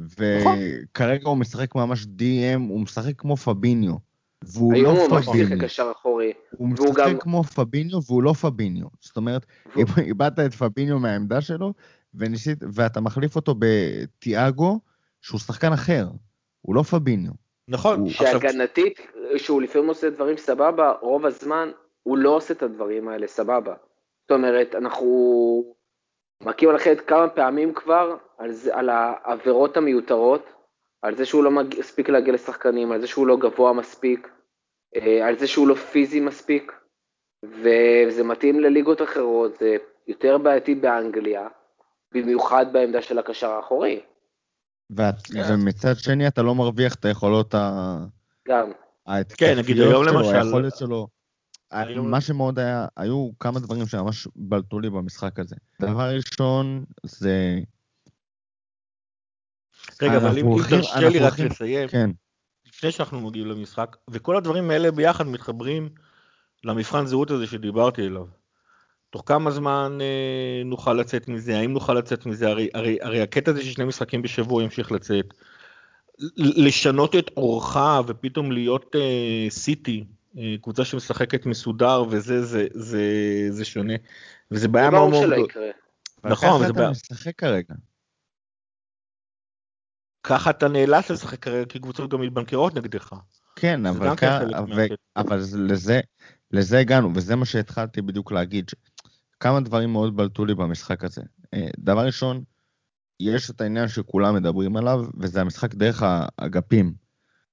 [0.00, 0.58] נכון.
[0.90, 4.13] וכרגע הוא משחק ממש DM, הוא משחק כמו פביניו.
[4.52, 5.92] והוא לא הוא ממש שיחק פביניו.
[5.92, 6.32] אחורי.
[6.50, 8.86] הוא משחק גם- כמו פביניו והוא לא פביניו.
[9.00, 9.46] זאת אומרת,
[9.98, 11.72] איבדת את פביניו מהעמדה שלו,
[12.14, 14.80] וניסית, ואתה מחליף אותו בתיאגו,
[15.20, 16.06] שהוא שחקן אחר.
[16.60, 17.32] הוא לא פביניו.
[17.68, 19.00] נכון, הוא- שהגנתית,
[19.36, 21.70] שהוא לפעמים עושה דברים סבבה, רוב הזמן
[22.02, 23.74] הוא לא עושה את הדברים האלה סבבה.
[24.22, 25.64] זאת אומרת, אנחנו
[26.42, 30.46] מכים על החטא כמה פעמים כבר על, זה, על העבירות המיותרות,
[31.02, 34.28] על זה שהוא לא מספיק להגיע לשחקנים, על זה שהוא לא גבוה מספיק,
[35.22, 36.72] על זה שהוא לא פיזי מספיק,
[37.44, 39.76] וזה מתאים לליגות אחרות, זה
[40.06, 41.48] יותר בעייתי באנגליה,
[42.14, 44.00] במיוחד בעמדה של הקשר האחורי,
[44.90, 45.40] ואת, כן.
[45.54, 47.98] ומצד שני אתה לא מרוויח את היכולות ה...
[48.48, 48.70] גם.
[49.36, 51.08] כן, נגיד היום למשל- היכולת שלו.
[51.70, 55.56] היום- מה שמאוד היה, היו כמה דברים שממש בלטו לי במשחק הזה.
[55.80, 57.58] דבר ראשון, זה...
[60.02, 62.10] רגע, אבל אם תרשה לי רק לסיים, כן,
[62.84, 65.88] לפני שאנחנו מגיעים למשחק, וכל הדברים האלה ביחד מתחברים
[66.64, 68.26] למבחן זהות הזה שדיברתי עליו.
[69.10, 73.50] תוך כמה זמן אה, נוכל לצאת מזה, האם נוכל לצאת מזה, הרי, הרי, הרי הקטע
[73.50, 75.34] הזה ששני משחקים בשבוע ימשיך לצאת.
[76.36, 80.04] לשנות את אורך ופתאום להיות אה, סיטי,
[80.38, 83.02] אה, קבוצה שמשחקת מסודר וזה זה, זה,
[83.50, 83.94] זה שונה.
[84.50, 85.66] וזה בעיה זה מאוד ברור מאוד שלא גדולה.
[85.66, 86.30] יקרה.
[86.32, 86.90] נכון, אבל זה ככה בעיה.
[86.90, 87.74] אתה משחק כרגע.
[90.24, 93.12] ככה אתה נאלץ לשחק כרגע כי קבוצות גם מתבנקרות נגדך.
[93.56, 94.94] כן, אבל, כן כ- ו-.
[95.16, 96.00] אבל זה- לזה,
[96.50, 98.68] לזה הגענו, וזה מה שהתחלתי בדיוק להגיד.
[98.68, 98.74] ש-
[99.40, 101.22] כמה דברים מאוד בלטו לי במשחק הזה.
[101.54, 102.42] אה, דבר ראשון,
[103.20, 106.94] יש את העניין שכולם מדברים עליו, וזה המשחק דרך האגפים.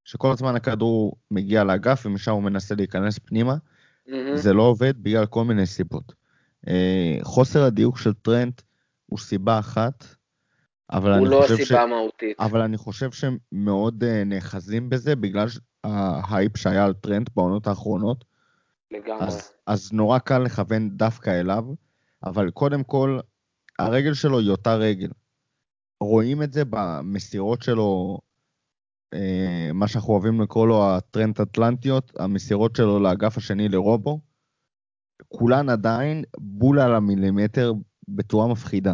[0.06, 3.56] שכל הזמן הכדור מגיע לאגף ומשם הוא מנסה להיכנס פנימה,
[4.08, 4.38] מהמם.
[4.38, 6.14] זה לא עובד בגלל כל מיני סיבות.
[6.68, 8.62] אה, חוסר הדיוק של טרנט
[9.06, 10.06] הוא סיבה אחת,
[10.92, 11.62] אבל הוא אני לא חושב ש...
[11.62, 12.40] הסיבה המהותית.
[12.40, 15.48] אבל אני חושב שהם מאוד אה, נאחזים בזה בגלל
[15.84, 18.26] ההייפ שהיה על טרנט בעונות האחרונות,
[18.92, 19.28] לגמרי.
[19.28, 21.66] אז, אז נורא קל לכוון דווקא אליו,
[22.26, 23.20] אבל קודם כל,
[23.80, 25.10] הרגל שלו היא אותה רגל.
[26.02, 28.20] רואים את זה במסירות שלו,
[29.14, 34.20] אה, מה שאנחנו אוהבים לקרוא לו הטרנט אטלנטיות, המסירות שלו לאגף השני לרובו,
[35.28, 37.74] כולן עדיין בול על המילימטר
[38.08, 38.94] בצורה מפחידה.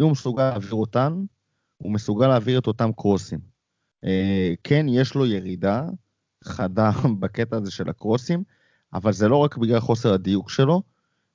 [0.00, 1.24] אם הוא מסוגל להעביר אותן,
[1.76, 3.38] הוא מסוגל להעביר את אותם קרוסים.
[4.04, 5.84] אה, כן, יש לו ירידה
[6.44, 8.42] חדה בקטע הזה של הקרוסים,
[8.92, 10.82] אבל זה לא רק בגלל חוסר הדיוק שלו,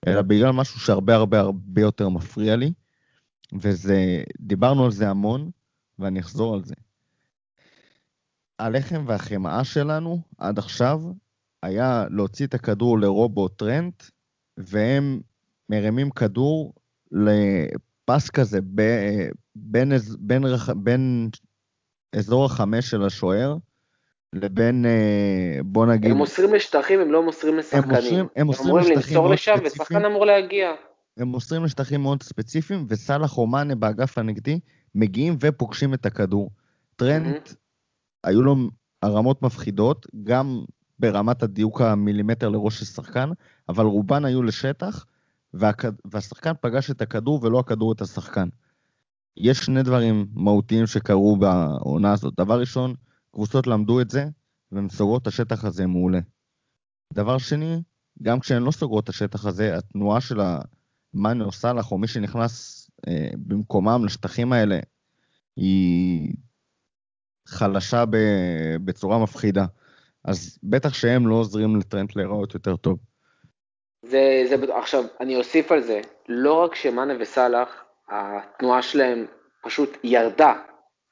[0.07, 2.73] אלא בגלל משהו שהרבה הרבה הרבה יותר מפריע לי,
[3.61, 5.49] וזה, דיברנו על זה המון,
[5.99, 6.75] ואני אחזור על זה.
[8.59, 11.01] הלחם והחמאה שלנו עד עכשיו
[11.63, 14.03] היה להוציא את הכדור לרובו טרנט,
[14.57, 15.21] והם
[15.69, 16.73] מרימים כדור
[18.09, 18.81] לפס כזה ב,
[19.55, 21.29] בין, בין, רח- בין
[22.15, 23.57] אזור החמש של השוער
[24.33, 27.89] לבין, אה, בוא נגיד, הם מוסרים לשטחים, הם לא מוסרים לשחקנים.
[27.91, 29.55] מוסרים- הם מוסרים אמורים לשטחים למסור לשם.
[29.65, 30.69] ושחקן אמור להגיע.
[31.17, 34.59] הם מוסרים לשטחים מאוד ספציפיים, וסאלח או מאנה באגף הנגדי
[34.95, 36.49] מגיעים ופוגשים את הכדור.
[36.95, 37.49] טרנט,
[38.23, 38.55] היו לו
[39.01, 40.61] הרמות מפחידות, גם
[40.99, 43.29] ברמת הדיוק המילימטר לראש של שחקן,
[43.69, 45.05] אבל רובן היו לשטח,
[45.55, 45.85] והכ...
[46.05, 48.49] והשחקן פגש את הכדור ולא הכדור את השחקן.
[49.37, 52.33] יש שני דברים מהותיים שקרו בעונה הזאת.
[52.37, 52.95] דבר ראשון,
[53.31, 54.25] קבוצות למדו את זה,
[54.71, 56.19] והן סוגרות את השטח הזה מעולה.
[57.13, 57.81] דבר שני,
[58.21, 60.39] גם כשהן לא סוגרות את השטח הזה, התנועה של
[61.13, 64.79] המאנה או סאלח, או מי שנכנס אה, במקומם לשטחים האלה,
[65.55, 66.33] היא
[67.47, 68.17] חלשה ב...
[68.85, 69.65] בצורה מפחידה.
[70.23, 72.99] אז בטח שהם לא עוזרים לטרנט להיראות יותר טוב.
[74.07, 74.55] זה, זה.
[74.75, 79.25] עכשיו, אני אוסיף על זה, לא רק שמאנה וסאלח, התנועה שלהם
[79.63, 80.53] פשוט ירדה.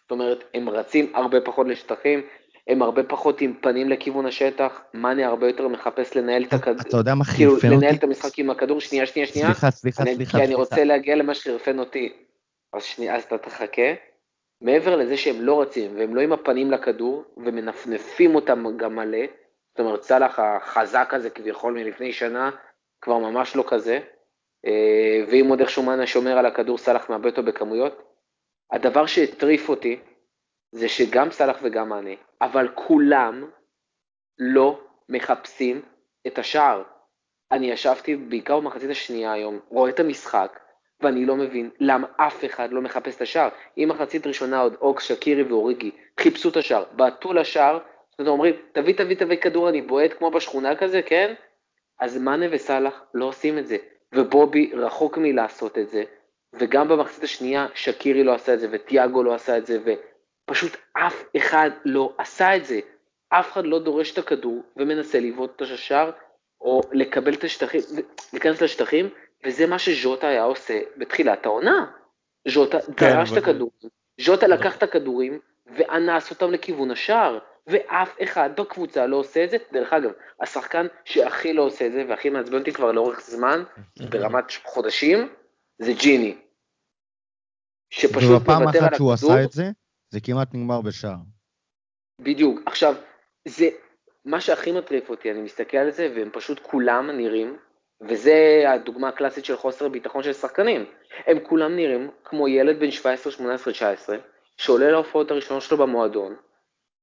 [0.01, 2.21] זאת אומרת, הם רצים הרבה פחות לשטחים,
[2.67, 6.97] הם הרבה פחות עם פנים לכיוון השטח, מאנה הרבה יותר מחפש לנהל את הכדור, אתה
[6.97, 7.77] יודע מה כאילו, חרפן אותי?
[7.77, 9.47] לנהל את המשחק עם הכדור, שנייה, שנייה, שנייה.
[9.47, 10.31] סליחה, סליחה, אני, סליחה.
[10.31, 10.59] כי אני סליחה.
[10.59, 12.13] רוצה להגיע למה שחרפן אותי.
[12.73, 13.93] אז שנייה, אז אתה תחכה.
[14.61, 19.25] מעבר לזה שהם לא רצים, והם לא עם הפנים לכדור, ומנפנפים אותם גם מלא,
[19.71, 22.49] זאת אומרת, סאלח החזק הזה כביכול מלפני שנה,
[23.03, 23.99] כבר ממש לא כזה,
[24.65, 28.01] אה, ואם עוד איכשהו מאנה שומר על הכדור, סאלח מאבד אותו בכמויות.
[28.71, 29.99] הדבר שהטריף אותי,
[30.71, 32.09] זה שגם סאלח וגם מאנה,
[32.41, 33.49] אבל כולם
[34.39, 35.81] לא מחפשים
[36.27, 36.83] את השער.
[37.51, 40.59] אני ישבתי בעיקר במחצית השנייה היום, רואה את המשחק,
[41.01, 43.49] ואני לא מבין למה אף אחד לא מחפש את השער.
[43.77, 47.79] אם מחצית ראשונה עוד אוקס, שקירי ואוריגי חיפשו את השער, בעטו לשער,
[48.19, 51.33] אומרת, אומרים, תביא, תביא, תביא כדור, אני בועט כמו בשכונה כזה, כן?
[51.99, 53.77] אז מאנה וסאלח לא עושים את זה,
[54.15, 56.03] ובובי רחוק מלעשות את זה,
[56.53, 59.77] וגם במחצית השנייה שקירי לא עשה את זה, וטיאגו לא עשה את זה,
[60.45, 62.79] ופשוט אף אחד לא עשה את זה.
[63.29, 66.11] אף אחד לא דורש את הכדור ומנסה לבעוט את השער,
[66.61, 67.81] או לקבל את השטחים,
[68.33, 69.09] להיכנס לשטחים,
[69.45, 71.85] וזה מה שז'וטה היה עושה בתחילת העונה.
[72.47, 73.89] ז'וטה דרש את אבל- הכדורים,
[74.21, 75.39] ז'וטה לקח את הכדורים
[75.75, 79.57] ואנס אותם לכיוון השער, ואף אחד בקבוצה לא עושה את זה.
[79.71, 83.63] דרך אגב, השחקן שהכי לא עושה את זה, והכי מעצבן אותי כבר לאורך זמן,
[84.09, 85.29] ברמת חודשים,
[85.77, 86.37] זה ג'יני.
[87.89, 89.31] שפשוט ובפעם מוותר על אחת שהוא הכדור.
[89.31, 89.63] עשה את זה,
[90.09, 91.15] זה כמעט נגמר בשער.
[92.19, 92.59] בדיוק.
[92.65, 92.95] עכשיו,
[93.47, 93.69] זה
[94.25, 97.57] מה שהכי מטריף אותי, אני מסתכל על זה, והם פשוט כולם נראים,
[98.01, 100.85] וזה הדוגמה הקלאסית של חוסר ביטחון של שחקנים.
[101.25, 104.17] הם כולם נראים כמו ילד בן 17, 18, 19,
[104.57, 106.35] שעולה להופעות הראשונות שלו במועדון,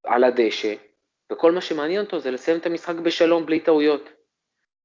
[0.05, 0.75] על הדשא,
[1.33, 4.09] וכל מה שמעניין אותו זה לסיים את המשחק בשלום בלי טעויות.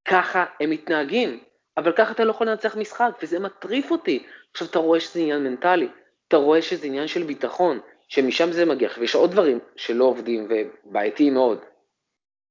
[0.06, 1.44] ככה הם מתנהגים,
[1.78, 4.26] אבל ככה אתה לא יכול לנצח משחק, וזה מטריף אותי.
[4.52, 5.88] עכשיו, אתה רואה שזה עניין מנטלי,
[6.28, 8.88] אתה רואה שזה עניין של ביטחון, שמשם זה מגיע.
[8.88, 11.60] עכשיו, יש עוד דברים שלא עובדים ובעייתיים מאוד,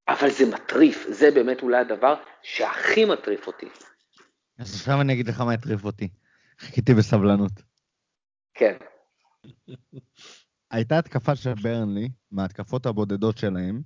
[0.08, 3.66] אבל זה מטריף, זה באמת אולי הדבר שהכי מטריף אותי.
[4.58, 6.08] אז עכשיו אני אגיד לך מה הטריף אותי.
[6.58, 7.52] חיכיתי בסבלנות.
[8.54, 8.76] כן,
[10.74, 13.82] הייתה התקפה של ברנלי, מההתקפות הבודדות שלהם,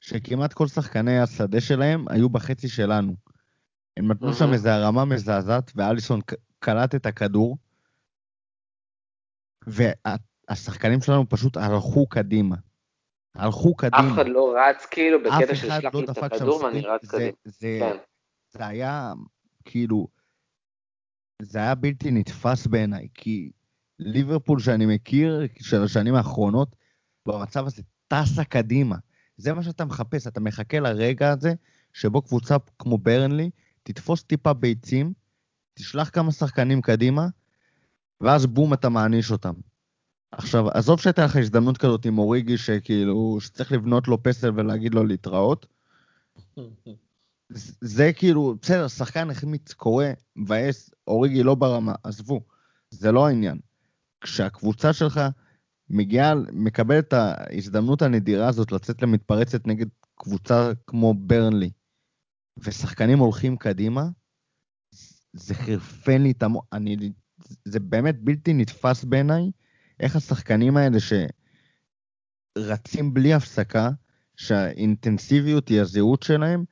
[0.00, 3.16] שכמעט כל שחקני השדה שלהם היו בחצי שלנו.
[3.96, 4.52] הם נתנו שם.
[4.52, 6.20] איזו הרמה מזעזעת, ואליסון
[6.58, 7.56] קלט את הכדור,
[9.66, 12.56] והשחקנים שלנו פשוט הלכו קדימה.
[13.34, 14.08] הלכו קדימה.
[14.08, 16.80] אף אחד לא רץ כאילו בקטע של אחד שלח לא את הכדור ואני.
[16.80, 17.32] רץ זה- קדימה.
[17.44, 17.96] זה- כן.
[18.58, 19.12] זה היה
[19.64, 20.08] כאילו,
[21.42, 23.50] זה היה בלתי נתפס בעיניי, כי
[23.98, 26.76] ליברפול שאני מכיר, של השנים האחרונות,
[27.28, 28.96] במצב הזה טסה קדימה.
[29.36, 31.54] זה מה שאתה מחפש, אתה מחכה לרגע הזה
[31.92, 33.50] שבו קבוצה כמו ברנלי
[33.82, 35.12] תתפוס טיפה ביצים,
[35.74, 37.26] תשלח כמה שחקנים קדימה,
[38.20, 39.52] ואז בום, אתה מעניש אותם.
[40.32, 45.04] עכשיו, עזוב שהייתה לך הזדמנות כזאת עם אוריגי, שכאילו, שצריך לבנות לו פסל ולהגיד לו
[45.04, 45.66] להתראות,
[47.48, 52.40] זה- זה כאילו, בסדר, שחקן החמיץ, קורה, מבאס, אוריגי לא ברמה, עזבו,
[52.90, 53.58] זה לא העניין.
[54.26, 55.20] כשהקבוצה שלך
[55.90, 61.70] מגיעה, מקבלת את ההזדמנות הנדירה הזאת לצאת למתפרצת נגד קבוצה כמו ברנלי,
[62.58, 64.08] ושחקנים הולכים קדימה,
[65.32, 67.12] זה חרפן לי את המוח, אני,
[67.64, 69.50] זה באמת בלתי נתפס בעיניי,
[70.00, 70.98] איך השחקנים האלה
[72.58, 73.90] שרצים בלי הפסקה,
[74.36, 76.64] שהאינטנסיביות היא הזהות שלהם,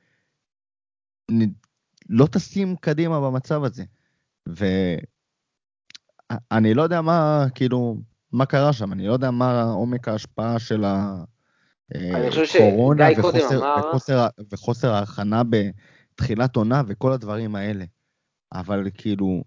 [2.09, 3.83] לא טסים קדימה במצב הזה.
[6.31, 7.97] ואני לא יודע מה, כאילו,
[8.31, 13.87] מה קרה שם, אני לא יודע מה עומק ההשפעה של אני הקורונה קודם וחוסר, אמר-
[13.89, 15.41] וחוסר, וחוסר ההכנה
[16.13, 17.85] בתחילת עונה וכל הדברים האלה.
[18.53, 19.43] אבל כאילו,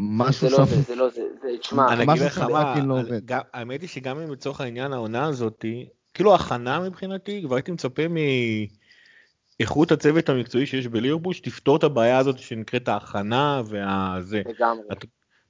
[0.00, 0.74] משהו זה לא שם...
[0.74, 3.08] זה, זה לא זה, זה, תשמע, אני מה אגיד זה לך שם מה, לא אני-?
[3.24, 8.02] גם- האמת היא שגם אם לצורך העניין העונה הזאתי, כאילו הכנה מבחינתי, כבר הייתי מצפה
[9.60, 14.42] מאיכות הצוות המקצועי שיש בליברפול, שתפתור את הבעיה הזאת שנקראת ההכנה והזה.
[14.48, 14.84] לגמרי.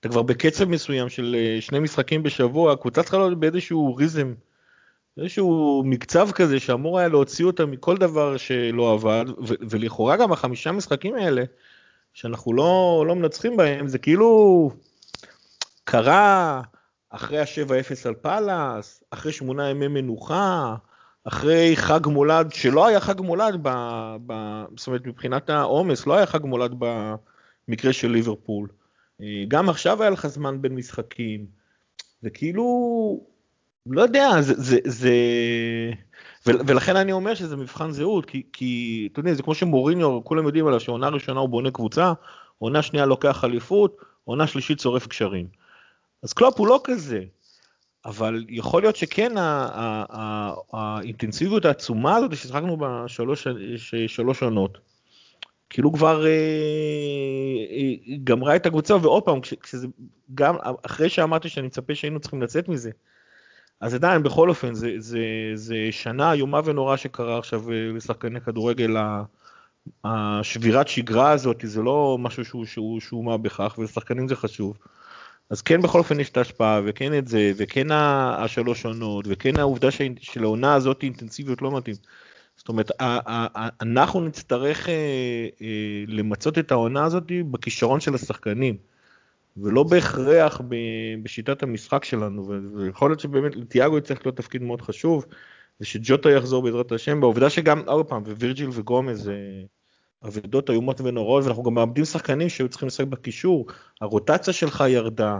[0.00, 4.34] אתה- כבר בקצב מסוים של אה, שני משחקים בשבוע, הקבוצה צריכה להיות באיזשהו ריזם,
[5.18, 10.72] איזשהו מקצב כזה שאמור היה להוציא אותה מכל דבר שלא עבד, ו- ולכאורה גם החמישה
[10.72, 11.42] משחקים האלה,
[12.14, 14.70] שאנחנו לא, לא מנצחים בהם, זה כאילו
[15.84, 16.60] קרה
[17.10, 20.74] אחרי ה-7-0 על פאלאס, אחרי שמונה ימי מנוחה,
[21.24, 23.68] אחרי חג מולד, שלא היה חג מולד, ב,
[24.26, 26.74] ב, זאת אומרת מבחינת העומס, לא היה חג מולד
[27.68, 28.68] במקרה של ליברפול.
[29.48, 31.46] גם עכשיו היה לך זמן בין משחקים.
[32.22, 32.64] זה כאילו,
[33.86, 35.12] לא יודע, זה, זה, זה...
[36.46, 40.66] ולכן אני אומר שזה מבחן זהות, כי, כי אתה יודע, זה כמו שמוריניו, כולם יודעים
[40.66, 42.12] עליו שעונה ראשונה הוא בונה קבוצה,
[42.58, 45.46] עונה שנייה לוקח אליפות, עונה שלישית שורף קשרים.
[46.22, 47.24] אז קלופ הוא לא כזה,
[48.04, 49.32] אבל יכול להיות שכן
[50.72, 53.46] האינטנסיביות העצומה הזאת ששחקנו בשלוש
[54.06, 54.78] שלוש עונות,
[55.70, 56.30] כאילו כבר אה,
[57.70, 59.86] אה, גמרה את הקבוצה, ועוד פעם, כש- כשזה
[60.34, 60.56] גם
[60.86, 62.90] אחרי שאמרתי שאני מצפה שהיינו צריכים לצאת מזה,
[63.80, 65.18] אז עדיין בכל אופן זה, זה,
[65.54, 68.96] זה שנה איומה ונוראה שקרה עכשיו אה, לשחקני כדורגל,
[70.04, 74.76] השבירת שגרה הזאת זה לא משהו שהוא, שהוא, שהוא מה בכך ולשחקנים זה חשוב.
[75.50, 79.90] אז כן בכל אופן יש את ההשפעה וכן את זה וכן השלוש עונות וכן העובדה
[79.90, 81.96] שהאינ- שלעונה הזאת אינטנסיביות לא מתאים.
[82.60, 82.90] זאת אומרת
[83.80, 84.94] אנחנו נצטרך אה,
[85.62, 88.76] אה, למצות את העונה הזאת בכישרון של השחקנים.
[89.56, 90.60] ולא בהכרח
[91.22, 95.26] בשיטת המשחק שלנו, ויכול להיות שבאמת לתיאגו יצטרך להיות תפקיד מאוד חשוב,
[95.80, 99.36] ושג'וטה יחזור בעזרת השם, בעובדה שגם, עוד פעם, ווירג'יל וגומז זה
[100.24, 103.66] אבדות איומות ונוראות, ואנחנו גם מאבדים שחקנים שהיו צריכים לשחק בקישור,
[104.00, 105.38] הרוטציה שלך ירדה,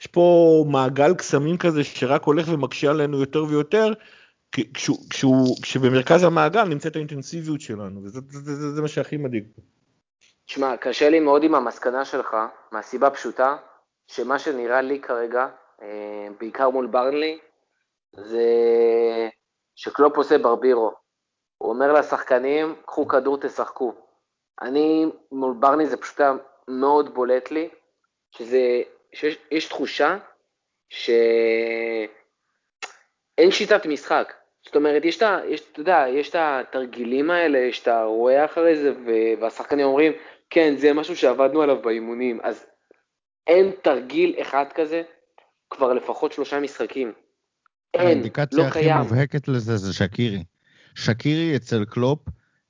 [0.00, 3.92] יש פה מעגל קסמים כזה שרק הולך ומקשה עלינו יותר ויותר,
[4.52, 9.44] כשהוא, כשהוא, כשבמרכז המעגל נמצאת האינטנסיביות שלנו, וזה זה, זה, זה, זה מה שהכי מדאיג.
[10.46, 12.36] תשמע, קשה לי מאוד עם המסקנה שלך,
[12.72, 13.56] מהסיבה פשוטה,
[14.06, 15.48] שמה שנראה לי כרגע,
[15.82, 17.38] אה, בעיקר מול ברנלי,
[18.16, 18.44] זה
[19.76, 20.92] שקלופ עושה ברבירו.
[21.58, 23.94] הוא אומר לשחקנים, קחו כדור, תשחקו.
[24.62, 26.32] אני, מול ברני זה פשוט היה
[26.68, 27.68] מאוד בולט לי,
[28.30, 28.82] שזה,
[29.12, 30.18] שיש יש תחושה
[30.88, 32.10] שאין
[33.50, 34.39] שיטת משחק.
[34.64, 35.38] זאת אומרת, יש את ה...
[35.48, 38.92] יש, אתה יודע, יש את התרגילים האלה, שאתה רואה אחרי זה,
[39.40, 40.12] והשחקנים אומרים,
[40.50, 42.40] כן, זה משהו שעבדנו עליו באימונים.
[42.42, 42.66] אז
[43.46, 45.02] אין תרגיל אחד כזה
[45.70, 47.12] כבר לפחות שלושה משחקים.
[47.94, 48.96] אין, האינדיקציה לא הכי קיים.
[48.96, 50.44] מובהקת לזה זה שקירי.
[50.94, 52.18] שקירי אצל קלופ,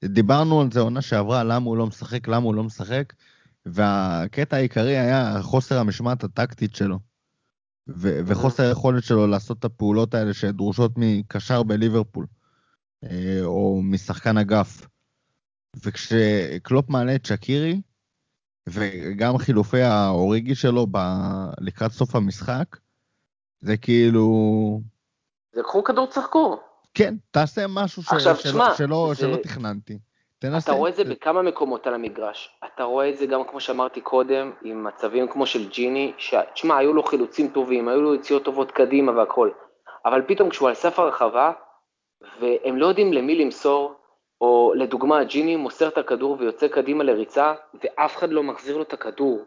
[0.05, 3.13] דיברנו על זה עונה שעברה, למה הוא לא משחק, למה הוא לא משחק,
[3.67, 7.10] והקטע העיקרי היה חוסר המשמעת הטקטית שלו.
[7.97, 12.27] ו- וחוסר היכולת שלו לעשות את הפעולות האלה שדרושות מקשר בליברפול,
[13.05, 14.87] אה, או משחקן אגף.
[15.85, 17.81] וכשקלופ מעלה את שקירי,
[18.69, 22.77] וגם חילופי האוריגי שלו ב- לקראת סוף המשחק,
[23.61, 24.81] זה כאילו...
[25.55, 26.61] זה קחו כדור, תשחקו.
[26.95, 28.13] כן, תעשה משהו ש...
[28.13, 29.99] עכשיו, שלא, תשמע, שלא, זה- שלא תכננתי.
[30.41, 30.73] תנסה.
[30.73, 32.59] אתה רואה את זה בכמה מקומות על המגרש.
[32.65, 36.35] אתה רואה את זה גם, כמו שאמרתי קודם, עם מצבים כמו של ג'יני, ש...
[36.55, 39.51] תשמע, היו לו חילוצים טובים, היו לו יציאות טובות קדימה והכל,
[40.05, 41.53] אבל פתאום כשהוא על סף הרחבה,
[42.41, 43.95] והם לא יודעים למי למסור,
[44.41, 48.93] או לדוגמה, ג'יני מוסר את הכדור ויוצא קדימה לריצה, ואף אחד לא מחזיר לו את
[48.93, 49.45] הכדור.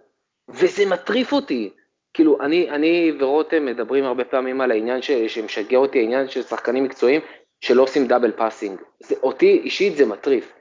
[0.50, 1.70] וזה מטריף אותי.
[2.14, 6.84] כאילו, אני, אני ורותם מדברים הרבה פעמים על העניין ש, שמשגע אותי, העניין של שחקנים
[6.84, 7.22] מקצועיים
[7.62, 8.82] שלא עושים double passing.
[9.00, 10.54] זה, אותי אישית זה מטריף.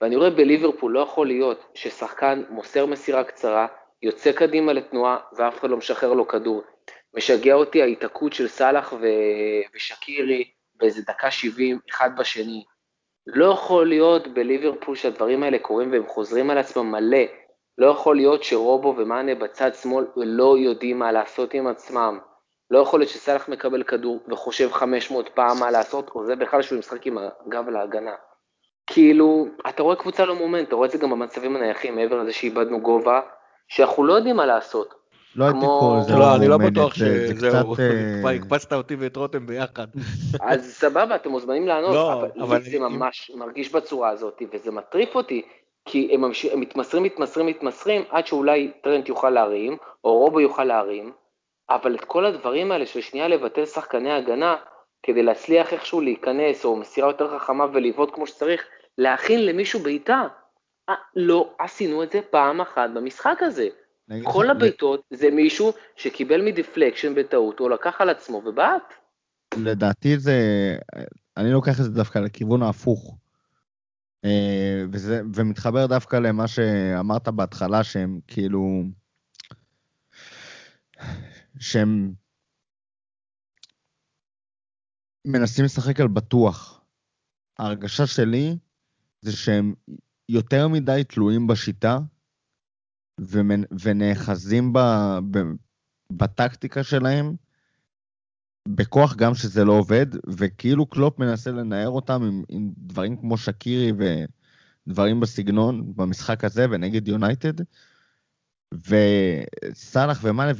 [0.00, 3.66] ואני רואה בליברפול לא יכול להיות ששחקן מוסר מסירה קצרה,
[4.02, 6.62] יוצא קדימה לתנועה ואף אחד לא משחרר לו כדור.
[7.16, 9.06] משגע אותי ההיתקעות של סאלח ו...
[9.74, 12.64] ושקירי באיזה דקה 70, אחד בשני.
[13.26, 17.24] לא יכול להיות בליברפול שהדברים האלה קורים והם חוזרים על עצמם מלא.
[17.78, 22.18] לא יכול להיות שרובו ומאנה בצד שמאל לא יודעים מה לעשות עם עצמם.
[22.70, 26.78] לא יכול להיות שסאלח מקבל כדור וחושב 500 פעם מה לעשות, או זה בכלל שהוא
[26.78, 28.14] משחק עם הגב להגנה.
[28.92, 32.32] כאילו, אתה רואה קבוצה לא מומנט, אתה רואה את זה גם במצבים הנייחים, מעבר לזה
[32.32, 33.20] שאיבדנו גובה,
[33.68, 34.94] שאנחנו לא יודעים מה לעשות.
[35.36, 37.76] לא הייתי קורא לזה לא, אני לא בטוח זה- זה שזהו, אה,
[38.20, 39.86] כבר הקפצת אותי ואת רותם ביחד.
[40.50, 42.12] אז סבבה, אתם מוזמנים לענות, לא,
[42.42, 45.42] אבל, זה ממש מרגיש בצורה הזאת, וזה מטריף אותי,
[45.84, 46.10] כי.
[46.14, 46.24] הם
[46.60, 51.12] מתמסרים, מתמסרים, מתמסרים, עד שאולי טרנט יוכל להרים, או רובו יוכל להרים,
[51.70, 54.56] אבל את כל הדברים האלה של שנייה לבטל שחקני הגנה,
[55.02, 58.64] כדי להצליח איכשהו להיכנס, או מסירה יותר חכמה ולבעוט כמו שצריך,
[59.00, 60.22] להכין למישהו בעיטה.
[60.88, 63.68] אה, לא עשינו את זה פעם אחת במשחק הזה.
[64.24, 68.94] כל הבעיטות זה מישהו שקיבל מדיפלקשן בטעות, או לקח על עצמו ובעט.
[69.56, 70.34] לדעתי זה,
[71.36, 73.16] אני לוקח את זה דווקא לכיוון ההפוך.
[74.24, 78.82] אה, וזה, ומתחבר דווקא למה שאמרת בהתחלה, שהם כאילו,
[81.58, 82.12] שהם
[85.26, 86.80] מנסים לשחק על בטוח.
[87.58, 88.56] ההרגשה שלי
[89.22, 89.74] זה שהם
[90.28, 91.98] יותר מדי תלויים בשיטה,
[93.84, 94.78] ונאחזים ב,
[95.30, 95.38] ב,
[96.12, 97.34] בטקטיקה שלהם,
[98.68, 103.92] בכוח גם שזה לא עובד, וכאילו קלופ מנסה לנער אותם עם, עם דברים כמו שקירי
[104.86, 107.64] ודברים בסגנון במשחק הזה ונגד יונייטד,
[108.74, 110.52] וסאלח ומאנה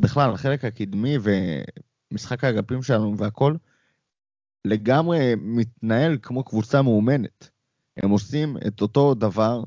[0.00, 3.56] ובכלל החלק הקדמי ומשחק האגפים שלנו והכל,
[4.64, 7.48] לגמרי מתנהל כמו קבוצה מאומנת.
[7.96, 9.60] הם עושים את אותו דבר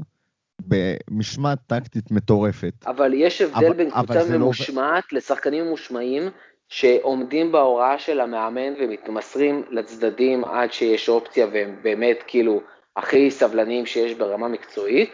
[0.60, 2.74] במשמעת טקטית מטורפת.
[2.88, 6.30] אבל יש הבדל אבל- בין קבוצה זה לא ממושמעת לשחקנים ממושמעים,
[6.70, 12.62] שעומדים בהוראה של המאמן ומתמסרים לצדדים עד שיש אופציה והם באמת כאילו
[12.96, 15.10] הכי סבלניים שיש ברמה מקצועית,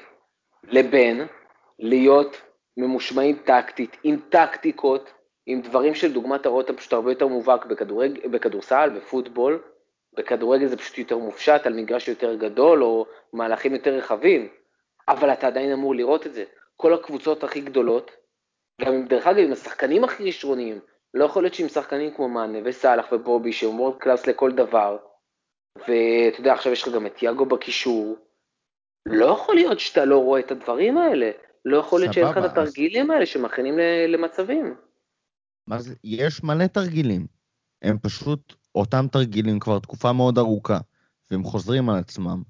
[0.64, 1.22] לבין
[1.80, 2.38] להיות
[2.78, 5.12] ממושמעים טקטית, עם טקטיקות,
[5.46, 7.66] עם דברים של דוגמת הרואות פשוט הרבה יותר מובהק
[8.32, 9.60] בכדורסל, בפוטבול,
[10.14, 14.50] בכדורגל זה פשוט יותר מופשט, על מגרש יותר גדול או מהלכים יותר רחבים,
[15.08, 16.44] אבל אתה עדיין אמור לראות את זה.
[16.78, 18.12] כל הקבוצות הכי גדולות,
[18.82, 20.80] גם אם, דרך אגב, עם השחקנים הכי ראשוניים,
[21.14, 24.98] לא יכול להיות שעם שחקנים כמו מאנה וסאלח ובובי, שהם וורד קלאס לכל דבר,
[25.78, 28.18] ואתה יודע, עכשיו יש לך גם את יאגו בקישור,
[29.06, 31.32] לא יכול להיות שאתה לא רואה את הדברים האלה.
[31.66, 34.76] לא יכול להיות שאין לך את אז- התרגילים האלה שמכינים למצבים.
[35.68, 35.96] מה זה?
[36.04, 37.28] יש מלא תרגילים.
[37.82, 40.80] הם פשוט אותם תרגילים כבר תקופה מאוד ארוכה,
[41.32, 42.44] והם חוזרים על עצמם.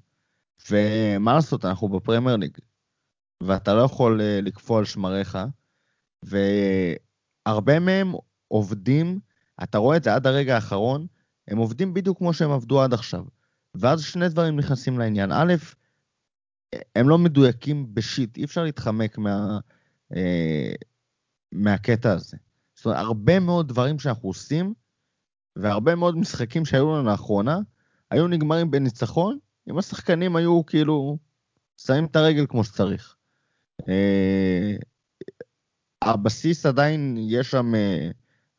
[0.70, 2.58] ומה לעשות, אנחנו בפרמייר ליג,
[3.42, 5.38] ואתה לא יכול אה, לקפוא על שמריך,
[6.22, 8.12] והרבה מהם
[8.48, 9.20] עובדים,
[9.62, 11.06] אתה רואה את זה עד הרגע האחרון,
[11.48, 13.24] הם עובדים בדיוק כמו שהם עבדו עד עכשיו.
[13.74, 15.32] ואז שני דברים נכנסים לעניין.
[15.32, 15.54] א',
[16.96, 19.58] הם לא מדויקים בשיט, אי אפשר להתחמק מה,
[20.16, 20.72] אה,
[21.52, 22.36] מהקטע הזה.
[22.74, 24.74] זאת אומרת, הרבה מאוד דברים שאנחנו עושים,
[25.56, 27.58] והרבה מאוד משחקים שהיו לנו לאחרונה,
[28.10, 29.38] היו נגמרים בניצחון,
[29.70, 31.18] אם השחקנים היו כאילו
[31.76, 33.16] שמים את הרגל כמו שצריך.
[33.88, 34.76] אה,
[36.02, 38.10] הבסיס עדיין יש שם אה,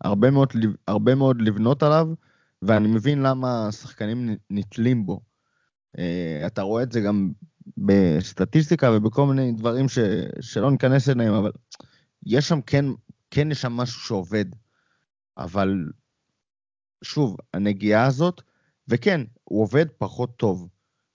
[0.01, 0.49] הרבה מאוד,
[0.87, 2.07] הרבה מאוד לבנות עליו,
[2.61, 5.19] ואני מבין למה השחקנים נתלים בו.
[5.97, 7.31] אה, אתה רואה את זה גם
[7.77, 9.99] בסטטיסטיקה ובכל מיני דברים ש,
[10.41, 11.51] שלא ניכנס אליהם, אבל
[12.25, 12.85] יש שם כן,
[13.31, 14.45] כן יש שם משהו שעובד.
[15.37, 15.85] אבל
[17.03, 18.41] שוב, הנגיעה הזאת,
[18.87, 20.67] וכן, הוא עובד פחות טוב,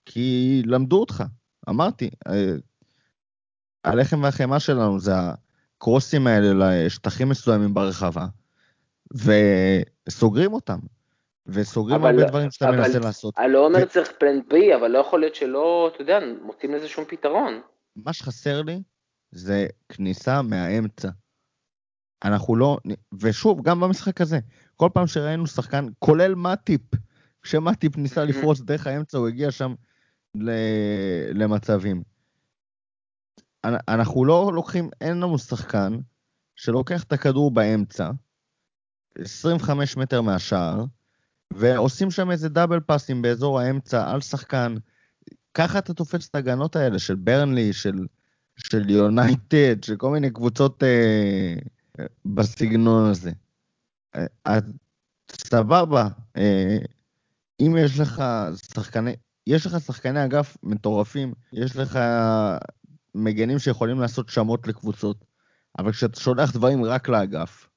[0.07, 1.25] כי למדו אותך.
[1.69, 2.53] אמרתי, אה,
[3.85, 5.13] הלחם והחמאה שלנו זה
[5.77, 6.53] הקרוסים האלה
[6.87, 8.27] לשטחים מסוימים ברחבה,
[9.15, 10.79] וסוגרים אותם.
[11.47, 13.35] וסוגרים הרבה דברים שאתה אבל- מנסה לעשות.
[13.39, 16.75] אני לא אומר ו- צריך פלן בי, אבל לא יכול להיות שלא, אתה יודע, מוצאים
[16.75, 17.61] לזה שום פתרון.
[17.97, 18.83] מה שחסר לי
[19.31, 21.09] זה כניסה מהאמצע.
[22.25, 22.79] אנחנו לא,
[23.21, 24.39] ושוב, גם במשחק הזה,
[24.77, 26.81] כל פעם שראינו שחקן, כולל מאטיפ,
[27.43, 29.75] כשמטיפ ניסה לפרוץ דרך האמצע, הוא הגיע שם
[30.35, 32.03] ל- למצבים.
[33.65, 35.99] אנ- אנחנו לא לוקחים, אין לנו שחקן
[36.57, 38.11] שלוקח את הכדור באמצע,
[39.19, 40.85] 25 מטר מהשער,
[41.53, 44.75] ועושים שם איזה דאבל פאסים באזור האמצע על שחקן.
[45.55, 48.07] ככה אתה תופס את ההגנות האלה של ברנלי, של,
[48.57, 51.55] של יונייטד, של כל מיני קבוצות אה,
[52.25, 53.33] בסגנון הזה.
[54.17, 54.59] אה,
[55.33, 56.79] סבבה, אה,
[57.61, 58.25] אם יש לך
[58.75, 59.13] שחקני,
[59.47, 61.99] יש לך שחקני אגף מטורפים, יש לך
[63.15, 65.25] מגנים שיכולים לעשות שמות לקבוצות,
[65.79, 67.69] אבל כשאתה שולח דברים רק לאגף,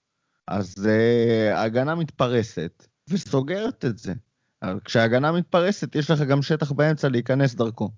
[0.48, 4.14] אז uh, ההגנה מתפרסת וסוגרת את זה.
[4.62, 7.90] אבל כשההגנה מתפרסת, יש לך גם שטח באמצע להיכנס דרכו.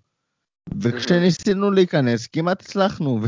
[0.82, 3.20] וכשניסינו להיכנס, כמעט הצלחנו,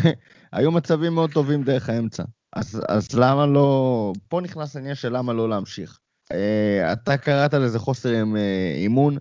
[0.53, 2.23] והיו מצבים מאוד טובים דרך האמצע.
[2.55, 4.13] אז, אז למה לא...
[4.27, 5.99] פה נכנס העניין של למה לא להמשיך.
[6.33, 8.37] Uh, אתה קראת לזה חוסר uh,
[8.75, 9.17] אימון,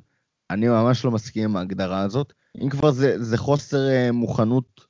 [0.51, 2.33] אני ממש לא מסכים עם ההגדרה הזאת.
[2.63, 4.81] אם כבר זה, זה חוסר uh, מוכנות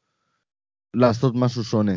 [0.94, 1.94] לעשות משהו שונה.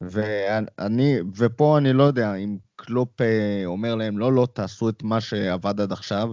[0.00, 5.20] ואני, ופה אני לא יודע אם קלופ אה, אומר להם, לא, לא, תעשו את מה
[5.20, 6.32] שעבד עד עכשיו,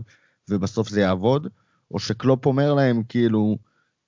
[0.49, 1.47] ובסוף זה יעבוד,
[1.91, 3.57] או שקלופ אומר להם, כאילו,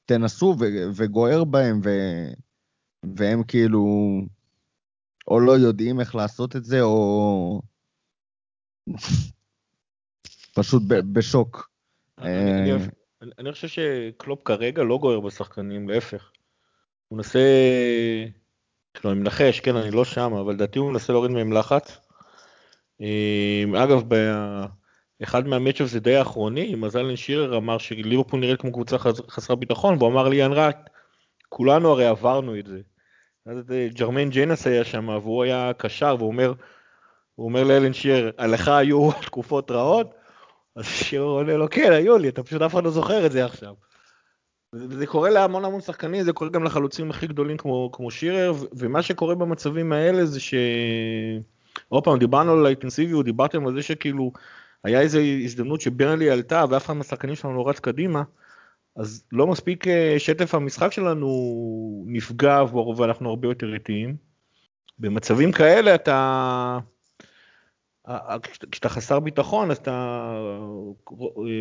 [0.06, 2.34] תנסו ו- וגוער בהם, ו-
[3.16, 3.86] והם כאילו,
[5.30, 7.62] או לא יודעים איך לעשות את זה, או
[10.54, 11.70] פשוט בשוק.
[12.18, 16.32] אני- חושב שקלופ כרגע לא גוער בשחקנים, להפך.
[17.08, 17.40] הוא מנסה,
[18.94, 21.98] כאילו אני מנחש, כן, אני לא שם, אבל לדעתי הוא מנסה להוריד מהם לחץ.
[23.02, 24.04] אה, אגב,
[25.20, 29.60] באחד מהמצ'אפ זה די האחרונים, אז אלן שירר אמר שליברפול נראית כמו קבוצה חס- חסרת
[29.60, 30.78] ביטחון, והוא אמר ליאן רייט,
[31.50, 32.82] כולנו הרי עברנו את זה.
[33.94, 36.54] ג'רמיין ג'יינס היה שם, והוא היה קשר, והוא אומר,
[37.36, 40.14] הוא אומר לאלן שירר, לך היו תקופות רעות?
[40.76, 43.46] אז שירר עונה לו, כן, היו לי, אתה פשוט אף אחד לא זוכר את זה
[43.46, 43.74] עכשיו.
[44.74, 48.54] וזה זה קורה להמון המון שחקנים, זה קורה גם לחלוצים הכי גדולים כמו, כמו שירר,
[48.74, 50.54] ומה שקורה במצבים האלה זה ש...
[51.90, 54.32] עוד פעם, דיברנו על האינטנסיביות, דיברתם על זה שכאילו
[54.84, 58.24] היה איזו הזדמנות שברנלי עלתה ואף אחד מהשחקנים שלנו לא רץ קדימה,
[59.00, 61.30] אז לא מספיק אה, שטף המשחק שלנו
[62.08, 62.64] נפגע
[62.98, 64.16] ואנחנו הרבה יותר איטיים.
[65.00, 66.80] במצבים כאלה אתה...
[68.72, 70.34] כשאתה חסר ביטחון אז אתה,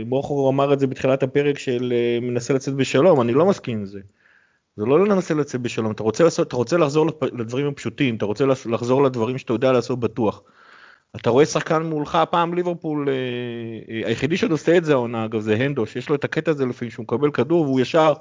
[0.06, 3.86] מוכר אמר את זה בתחילת הפרק של אה, מנסה לצאת בשלום, אני לא מסכים עם
[3.86, 4.00] זה.
[4.76, 8.44] זה לא לנסה לצאת בשלום, אתה רוצה, לעשות, אתה רוצה לחזור לדברים הפשוטים, אתה רוצה
[8.46, 10.42] לחזור לדברים שאתה יודע לעשות בטוח.
[11.16, 15.40] אתה רואה שחקן מולך, פעם ליברפול, אה, אה, היחידי שעוד עושה את זה העונה אגב
[15.40, 18.12] זה הנדו, שיש לו את הקטע הזה לפעמים שהוא מקבל כדור והוא ישר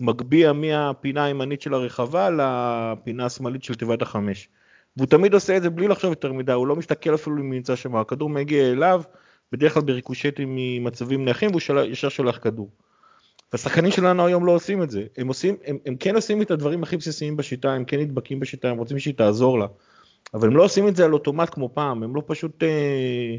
[0.00, 4.48] מגביה מהפינה הימנית של הרחבה לפינה השמאלית של תיבת החמש.
[4.96, 7.76] והוא תמיד עושה את זה בלי לחשוב יותר מדי, הוא לא מסתכל אפילו אם נמצא
[7.76, 9.02] שם, הכדור מגיע אליו,
[9.52, 11.78] בדרך כלל בריקושטים ממצבים נייחים, והוא של...
[11.78, 12.70] ישר שולח כדור.
[13.52, 16.82] והשחקנים שלנו היום לא עושים את זה, הם, עושים, הם, הם כן עושים את הדברים
[16.82, 19.66] הכי בסיסיים בשיטה, הם כן נדבקים בשיטה, הם רוצים שהיא תעזור לה,
[20.34, 22.62] אבל הם לא עושים את זה על אוטומט כמו פעם, הם לא פשוט...
[22.62, 23.36] אה...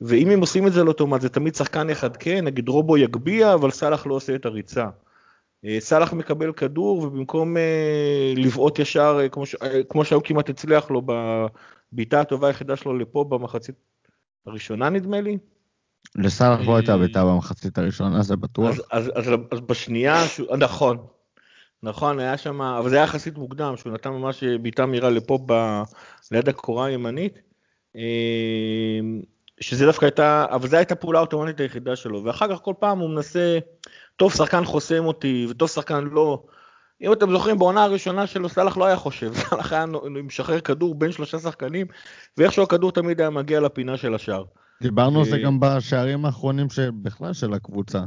[0.00, 3.54] ואם הם עושים את זה על אוטומט, זה תמיד שחקן אחד כן, נגיד רובו יגביה,
[3.54, 4.88] אבל סאלח לא עושה את הריצה.
[5.78, 9.56] סאלח מקבל כדור ובמקום uh, לבעוט ישר כמו, ש...
[9.88, 13.74] כמו שהיו כמעט הצליח לו בבעיטה הטובה היחידה שלו לפה במחצית
[14.46, 15.38] הראשונה נדמה לי.
[16.16, 18.68] לסאלח לא הייתה בעיטה במחצית הראשונה זה בטוח.
[18.68, 20.40] אז, אז, אז, אז בשנייה, ש...
[20.58, 21.06] נכון,
[21.82, 25.82] נכון היה שם, אבל זה היה יחסית מוקדם שהוא נתן ממש בעיטה מהירה לפה ב...
[26.30, 27.42] ליד הקורה הימנית.
[29.60, 33.10] שזה דווקא הייתה, אבל זו הייתה פעולה האוטומטית היחידה שלו, ואחר כך כל פעם הוא
[33.10, 33.58] מנסה,
[34.16, 36.42] טוב שחקן חוסם אותי, וטוב שחקן לא.
[37.02, 39.86] אם אתם זוכרים בעונה הראשונה שלו סאלח לא היה חושב, סאלח היה
[40.24, 41.86] משחרר כדור בין שלושה שחקנים,
[42.38, 44.44] ואיכשהו הכדור תמיד היה מגיע לפינה של השער.
[44.82, 46.66] דיברנו על זה גם בשערים האחרונים
[47.02, 48.00] בכלל של הקבוצה.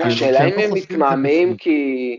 [0.00, 2.18] השאלה אם הם מתמהמהים כי...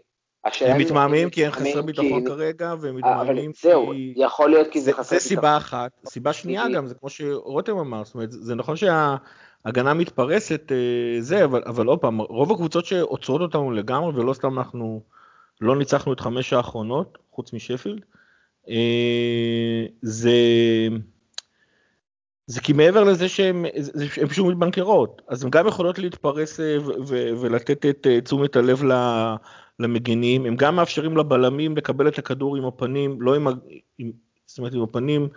[0.61, 3.67] הם מתמהמהים כי אין חסר ביטחון כרגע, והם מתמהמהים כי...
[3.67, 5.19] זהו, יכול להיות כי זה חסר ביטחון.
[5.19, 5.91] זה סיבה אחת.
[6.05, 10.71] סיבה שנייה גם, זה כמו שרותם אמר, זאת אומרת, זה נכון שההגנה מתפרסת,
[11.19, 15.01] זה, אבל, אבל עוד פעם, רוב הקבוצות שעוצרות אותנו לגמרי, ולא סתם אנחנו
[15.61, 18.01] לא ניצחנו את חמש האחרונות, חוץ משפילד,
[20.01, 20.31] זה...
[22.47, 23.65] זה כי מעבר לזה שהן
[24.29, 26.59] פשוט מתבנקרות, אז הן גם יכולות להתפרס
[27.39, 28.83] ולתת את תשומת הלב
[29.79, 33.47] למגינים, הם גם מאפשרים לבלמים לקבל את הכדור עם הפנים, לא עם,
[33.97, 34.11] עם,
[34.45, 35.27] זאת אומרת עם הפנים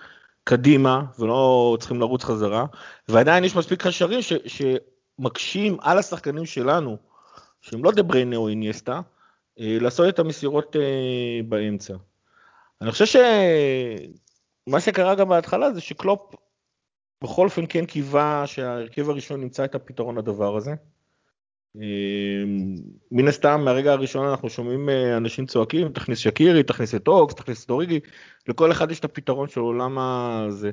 [0.45, 2.65] קדימה ולא צריכים לרוץ חזרה,
[3.09, 6.97] ועדיין יש מספיק קשרים שמקשים על השחקנים שלנו,
[7.61, 9.01] שהם לא דבריינה או אינייסטה,
[9.57, 10.77] לעשות את המסירות
[11.49, 11.95] באמצע.
[12.81, 13.21] אני חושב
[14.67, 16.35] שמה שקרה גם בהתחלה זה שקלופ
[17.25, 20.75] בכל אופן כן קיווה שההרכב הראשון ימצא את הפתרון לדבר הזה.
[21.81, 22.45] אה,
[23.13, 27.65] מן הסתם מהרגע הראשון אנחנו שומעים אה, אנשים צועקים תכניס שקירי תכניס את אוקס תכניס
[27.65, 28.01] את דוריגי
[28.49, 30.71] לכל אחד יש את הפתרון שלו למה זה.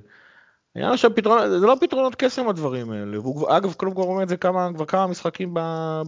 [0.75, 4.37] העניין שהפתרון זה לא פתרונות קסם הדברים האלה והוא אגב קודם כל אומר את זה
[4.37, 5.59] כמה כבר כמה משחקים ב,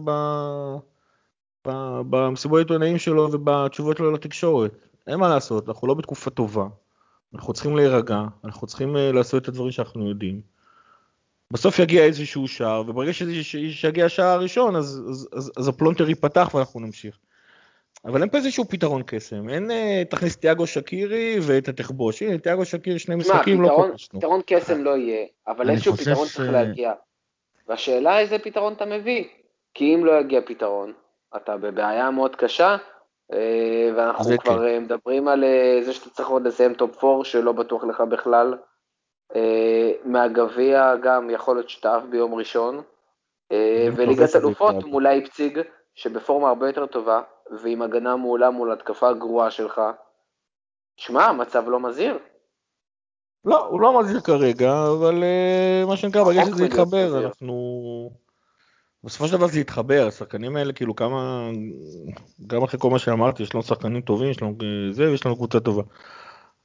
[0.04, 0.10] ב,
[1.66, 1.70] ב,
[2.10, 4.72] במסיבות העיתונאים שלו ובתשובות שלו לתקשורת
[5.06, 6.66] אין מה לעשות אנחנו לא בתקופה טובה.
[7.34, 10.55] אנחנו צריכים להירגע אנחנו צריכים אה, לעשות את הדברים שאנחנו יודעים.
[11.52, 13.12] בסוף יגיע איזשהו שער, וברגע
[13.70, 17.18] שיגיע השער הראשון, אז, אז, אז, אז הפלונטר ייפתח ואנחנו נמשיך.
[18.04, 22.64] אבל אין פה איזשהו פתרון קסם, אין אה, תכניס תיאגו שקירי ואתה תכבוש, הנה תיאגו
[22.64, 24.20] שקירי שני משחקים לא פתרון- כבשנו.
[24.20, 26.92] פתרון קסם לא יהיה, אבל איזשהו פתרון ש- צריך להגיע.
[27.68, 29.24] והשאלה איזה פתרון אתה מביא,
[29.74, 30.92] כי אם לא יגיע פתרון,
[31.36, 32.76] אתה בבעיה מאוד קשה,
[33.32, 33.38] אה,
[33.96, 34.64] ואנחנו כבר כן.
[34.64, 38.54] אה, מדברים על אה, זה שאתה צריך עוד לסיים top 4 שלא בטוח לך בכלל.
[39.34, 42.82] אה, מהגביע גם יכול להיות שאתה עף ביום ראשון.
[43.52, 44.84] אה, וליגת אלופות.
[44.84, 45.60] מול לייפציג,
[45.94, 47.22] שבפורמה הרבה יותר טובה,
[47.62, 49.80] ועם הגנה מעולה מול התקפה גרועה שלך.
[50.96, 52.18] שמע, המצב לא מזהיר.
[53.44, 57.26] לא, הוא לא מזהיר כרגע, אבל אה, מה שנקרא, ברגע שזה יתחבר.
[57.26, 58.10] אנחנו...
[59.04, 61.50] בסופו של דבר זה יתחבר, השחקנים האלה כאילו כמה,
[62.46, 64.56] גם אחרי כל מה שאמרתי, יש לנו שחקנים טובים, יש לנו
[64.90, 65.82] זה, ויש לנו קבוצה טובה.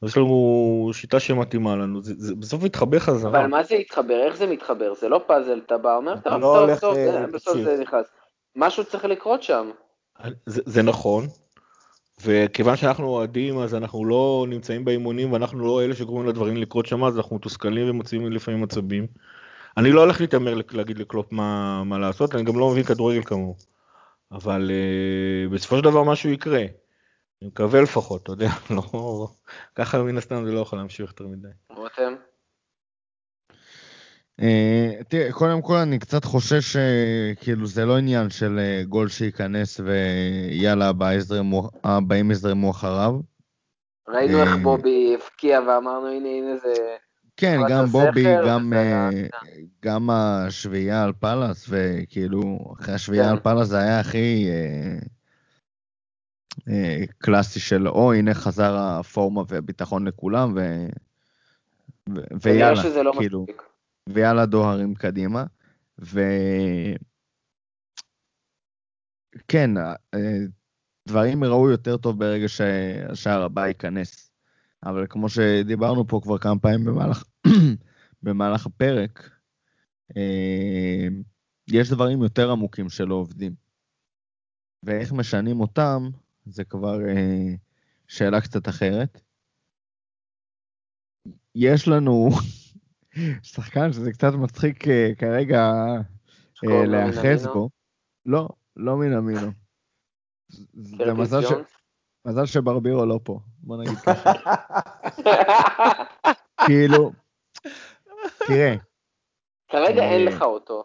[0.06, 3.40] יש לנו שיטה שמתאימה לנו, זה, זה בסוף יתחבר חזרה.
[3.40, 4.24] אבל מה זה יתחבר?
[4.24, 4.94] איך זה מתחבר?
[4.96, 7.58] זה לא פאזל, אתה בא, אומר, אתה טוב, לא טוב, הולך, טוב, אה, בסוף.
[7.58, 8.06] זה נכנס.
[8.56, 9.72] משהו צריך לקרות שם.
[10.46, 11.28] זה, זה נכון,
[12.24, 17.04] וכיוון שאנחנו אוהדים אז אנחנו לא נמצאים באימונים ואנחנו לא אלה שגורמים לדברים לקרות שם,
[17.04, 19.08] אז אנחנו מתוסכלים ומוציאים לפעמים עצבים.
[19.78, 23.56] אני לא הולך להתעמר להגיד לקלופ מה, מה לעשות, אני גם לא מבין כדורגל כמוהו.
[24.32, 26.66] אבל uh, בסופו של דבר משהו יקרה.
[27.42, 29.28] אני מקווה לפחות, אתה יודע, לא...
[29.76, 31.48] ככה מן הסתם זה לא יכול להמשיך יותר מדי.
[31.70, 32.14] רותם?
[34.42, 39.80] אה, תראה, קודם כל אני קצת חושש שכאילו זה לא עניין של אה, גול שייכנס
[39.80, 43.20] ויאללה הבא יזרמו- הבאים יזרמו אחריו.
[44.08, 46.74] ראינו אה, איך בובי הבקיע ואמרנו, הנה, הנה זה...
[47.38, 49.10] כן, גם בובי, גם, אה,
[49.86, 53.32] גם השביעייה על פאלאס, וכאילו, אחרי השביעייה כן.
[53.32, 55.00] על פאלאס זה היה הכי אה, אה,
[57.18, 60.60] קלאסי של, או הנה חזר הפורמה והביטחון לכולם, ו,
[62.10, 63.62] ו, ויאללה, לא כאילו, מספיק.
[64.10, 65.44] ויאללה דוהרים קדימה.
[66.02, 66.20] ו...
[69.48, 70.20] כן, אה,
[71.08, 74.32] דברים יראו יותר טוב ברגע שהשער הבא ייכנס.
[74.84, 77.24] אבל כמו שדיברנו פה כבר כמה פעמים במהלך,
[78.24, 79.30] במהלך הפרק,
[80.18, 81.08] אה,
[81.72, 83.56] יש דברים יותר עמוקים שלא עובדים.
[84.84, 86.10] ואיך משנים אותם,
[86.46, 87.56] זה כבר אה,
[88.08, 89.22] שאלה קצת אחרת.
[91.56, 92.30] יש לנו
[93.54, 95.72] שחקן שזה קצת מצחיק אה, כרגע
[96.64, 97.48] אה, להיאחז.
[97.48, 97.70] בו.
[98.26, 99.52] לא, לא מינמינו.
[100.74, 101.52] זה קרטיס מזל, ש...
[102.26, 104.34] מזל שברבירו לא פה, בוא נגיד ככה.
[106.66, 107.12] כאילו,
[108.48, 108.76] תראה,
[109.72, 110.84] כרגע אין אה, לך אותו.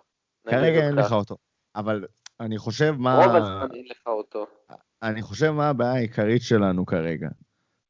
[0.49, 0.95] כרגע אין.
[0.95, 1.37] לך אותו,
[1.77, 2.07] אבל
[2.41, 3.17] אני חושב מה...
[3.17, 4.47] רוב הזמן אין לך אותו.
[5.03, 7.29] אני חושב מה הבעיה העיקרית שלנו כרגע.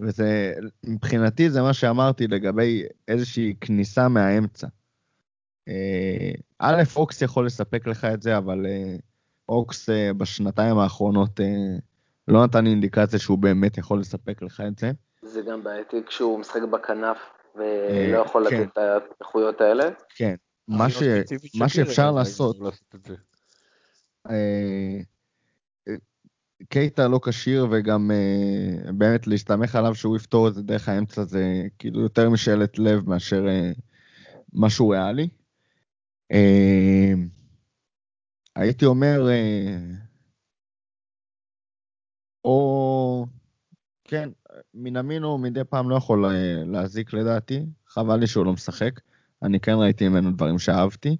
[0.00, 0.54] וזה,
[0.84, 4.66] מבחינתי זה מה שאמרתי לגבי איזושהי כניסה מהאמצע.
[5.68, 8.96] אה, א', אוקס יכול לספק לך את זה, אבל אה,
[9.48, 11.40] אוקס אה, בשנתיים האחרונות
[12.28, 14.90] לא נתן אינדיקציה שהוא באמת יכול לספק לך את זה.
[15.22, 17.18] זה גם בעייתי כשהוא משחק בכנף
[17.56, 18.60] ולא יכול כן.
[18.60, 18.78] לתת את
[19.20, 19.84] האיכויות האלה.
[20.16, 20.34] כן,
[20.68, 20.86] מה.
[21.54, 23.14] לא שאפשר אבל לעשות, לעשות את זה.
[24.30, 25.00] אה,
[25.88, 25.94] אה,
[26.68, 31.62] קייטה לא כשיר וגם אה, באמת להסתמך עליו שהוא יפתור את זה דרך האמצע זה
[31.78, 33.72] כאילו יותר משאלת לב מאשר אה,
[34.52, 35.28] משהו ריאלי.
[36.32, 37.12] אה,
[38.56, 39.78] הייתי אומר, אה,
[42.44, 43.26] או
[44.04, 44.28] כן,
[44.74, 49.00] מנמינו מדי פעם לא יכול אה, להזיק לדעתי, חבל לי שהוא לא משחק.
[49.42, 51.16] אני כן ראיתי ממנו דברים שאהבתי,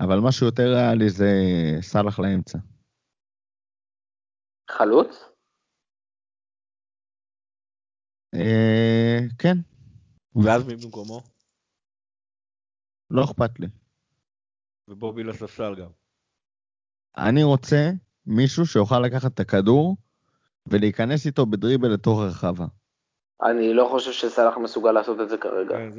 [0.00, 1.32] אבל משהו יותר ריאלי זה
[1.80, 2.58] סאלח לאמצע.
[4.78, 5.24] חלוץ?
[8.34, 9.56] אה, כן,
[10.44, 11.20] ואז מי במקומו?
[13.10, 13.66] לא אכפת לי.
[14.88, 15.88] ובובי לספסל גם.
[17.16, 17.90] אני רוצה
[18.26, 19.96] מישהו שיוכל לקחת את הכדור
[20.66, 22.66] ולהיכנס איתו בדריבל לתוך הרחבה.
[23.42, 25.76] אני לא חושב שסאלח מסוגל לעשות את זה כרגע.
[25.76, 25.90] כן,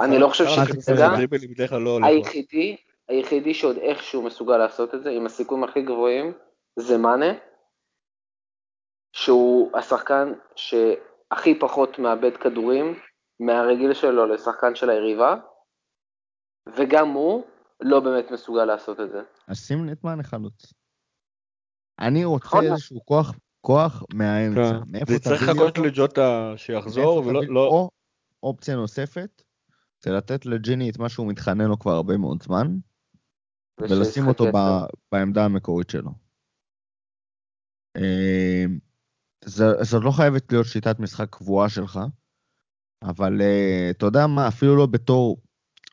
[0.00, 1.08] אני לא חושב שכרגע-
[1.78, 2.06] לא.
[2.06, 2.76] היחידי,
[3.08, 6.32] היחידי שעוד איכשהו מסוגל לעשות את זה, עם הסיכויים הכי גבוהים,
[6.78, 7.32] זה מאנה,
[9.12, 12.98] שהוא השחקן שהכי פחות מאבד כדורים
[13.40, 15.36] מהרגיל שלו לשחקן של היריבה,
[16.76, 17.44] וגם הוא
[17.80, 19.20] לא באמת מסוגל לעשות את זה.
[19.48, 20.72] אז שים נטמן לחלוץ.
[22.00, 22.72] אני רוצה להיות.
[22.72, 24.78] איזשהו כוח, כוח מהאמצע.
[24.86, 25.78] מאיפה זה צריך לחכות?
[25.78, 27.40] לג'וטה שיחזור, ולא...
[27.40, 27.66] תביא- לא...
[27.66, 27.90] או
[28.42, 29.42] אופציה נוספת,
[30.00, 32.66] זה לתת לג'יני את מה שהוא מתחנן לו כבר הרבה מאוד זמן,
[33.80, 34.44] ולשים אותו
[35.12, 36.10] בעמדה המקורית שלו.
[39.42, 42.00] אה, ז- זאת לא חייבת להיות שיטת משחק קבועה שלך,
[43.02, 45.42] אבל אה, אתה יודע מה, אפילו לא בתור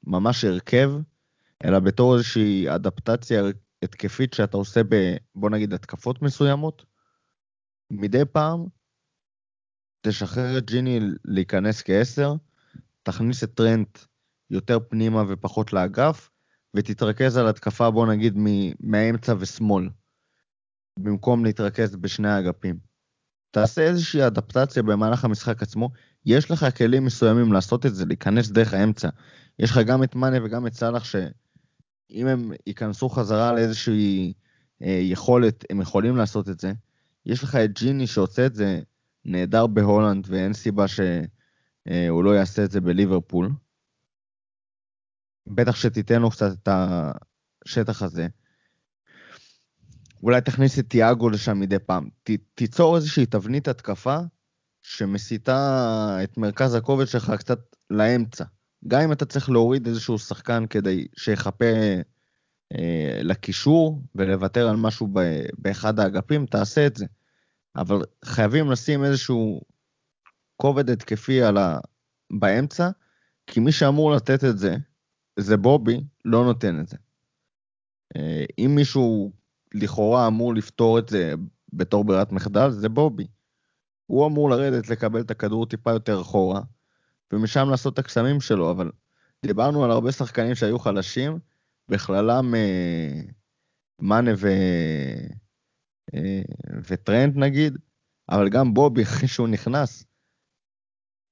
[0.03, 0.91] ממש הרכב,
[1.65, 3.43] אלא בתור איזושהי אדפטציה
[3.83, 6.85] התקפית שאתה עושה ב, בוא נגיד, התקפות מסוימות,
[7.91, 8.65] מדי פעם
[10.01, 12.33] תשחרר את ג'יני להיכנס כעשר,
[13.03, 13.99] תכניס את טרנט
[14.49, 16.29] יותר פנימה ופחות לאגף,
[16.75, 18.33] ותתרכז על התקפה, בוא נגיד,
[18.79, 19.89] מהאמצע ושמאל,
[20.99, 22.88] במקום להתרכז בשני האגפים.
[23.51, 25.89] תעשה איזושהי אדפטציה במהלך המשחק עצמו,
[26.25, 29.09] יש לך כלים מסוימים לעשות את זה, להיכנס דרך האמצע.
[29.59, 34.33] יש לך גם את מאנה וגם את סאלח, שאם הם ייכנסו חזרה לאיזושהי
[34.81, 36.71] אה, יכולת, הם יכולים לעשות את זה.
[37.25, 38.81] יש לך את ג'יני שעושה את זה
[39.25, 43.49] נהדר בהולנד, ואין סיבה שהוא לא יעשה את זה בליברפול.
[45.47, 46.69] בטח שתיתן לו קצת את
[47.65, 48.27] השטח הזה.
[50.23, 52.09] אולי תכניס את תיאגו לשם מדי פעם.
[52.23, 54.17] ת, תיצור איזושהי תבנית התקפה
[54.81, 57.59] שמסיטה את מרכז הכובד שלך קצת
[57.89, 58.45] לאמצע.
[58.87, 61.65] גם אם אתה צריך להוריד איזשהו שחקן כדי שיחפה
[62.73, 65.19] אה, לקישור ולוותר על משהו ב,
[65.57, 67.05] באחד האגפים, תעשה את זה.
[67.75, 69.61] אבל חייבים לשים איזשהו
[70.55, 71.79] כובד התקפי על ה...
[72.31, 72.89] באמצע,
[73.47, 74.75] כי מי שאמור לתת את זה,
[75.39, 76.97] זה בובי, לא נותן את זה.
[78.15, 79.31] אה, אם מישהו
[79.73, 81.33] לכאורה אמור לפתור את זה
[81.73, 83.27] בתור ברירת מחדל, זה בובי.
[84.05, 86.61] הוא אמור לרדת לקבל את הכדור טיפה יותר אחורה,
[87.33, 88.91] ומשם לעשות את הקסמים שלו, אבל
[89.45, 91.39] דיברנו על הרבה שחקנים שהיו חלשים,
[91.89, 93.21] בכללם אה,
[93.99, 94.47] מאנה ו...
[96.13, 96.41] אה,
[96.89, 97.77] וטרנד נגיד,
[98.29, 100.05] אבל גם בובי, אחרי שהוא נכנס,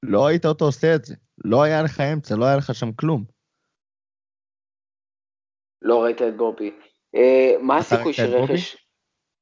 [0.04, 1.16] לא ראית אותו עושה את זה.
[1.46, 3.26] לא היה לך אמצע, לא היה לך שם כלום.
[5.82, 6.72] לא ראית את בובי.
[7.16, 8.14] אה, מה הסיכוי?
[8.14, 8.78] שרכש...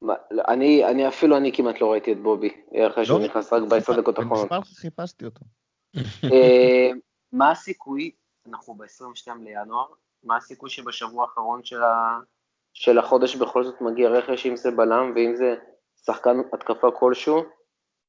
[0.01, 2.49] לא, אני, אני אפילו אני כמעט לא ראיתי את בובי,
[2.87, 4.51] אחרי שהוא לא, נכנס רק בעשר דקות האחרונות.
[4.51, 5.45] לך חיפשתי אותו.
[6.23, 6.89] אה,
[7.33, 8.11] מה הסיכוי,
[8.49, 9.85] אנחנו ב-22 לינואר,
[10.23, 12.19] מה הסיכוי שבשבוע האחרון של, ה,
[12.73, 15.55] של החודש בכל זאת מגיע רכש, אם זה בלם ואם זה
[16.05, 17.43] שחקן התקפה כלשהו,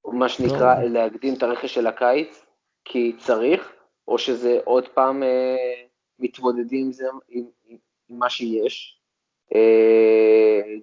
[0.05, 0.89] או מה שנקרא לא.
[0.89, 2.47] להקדים את הרכש של הקיץ,
[2.85, 3.73] כי צריך,
[4.09, 5.85] או שזה עוד פעם אה,
[6.19, 7.77] מתמודדים עם זה, עם, עם,
[8.09, 8.96] עם מה שיש,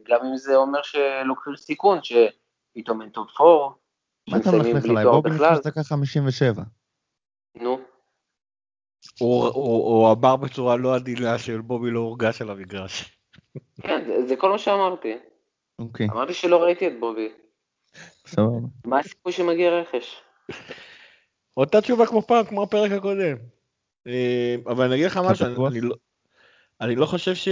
[0.10, 3.76] גם אם זה אומר שלוקחים סיכון, שפתאום אין top 4,
[4.30, 5.06] מה אתה מלכלך עליי?
[5.06, 6.64] בובי נכנס דקה 57.
[7.56, 7.80] נו.
[9.20, 13.18] הוא- עבר בצורה לא עדינה של בובי לא הורגש על המגרש.
[13.82, 15.14] כן, זה, כל מה שאמרתי.
[15.80, 17.32] אוקיי, אמרתי שלא ראיתי את בובי.
[18.28, 18.68] סבבה.
[18.86, 20.16] מה הסיכוי שמגיע רכש?
[21.58, 23.38] אותה תשובה כמו פעם, כמו הפרק הקודם.
[24.08, 25.46] אה, אבל אני אגיד לך משהו,
[25.82, 25.96] לא-
[26.82, 27.48] אני לא חושב ש...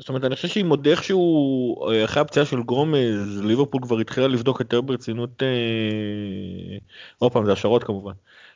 [0.00, 4.28] זאת אומרת, אני חושב שעם עוד איכשהו, אה, אחרי הפציעה של גומז, ליברפול כבר התחילה
[4.28, 6.78] לבדוק יותר ברצינות, אה,
[7.18, 8.12] עוד פעם, זה השערות כמובן,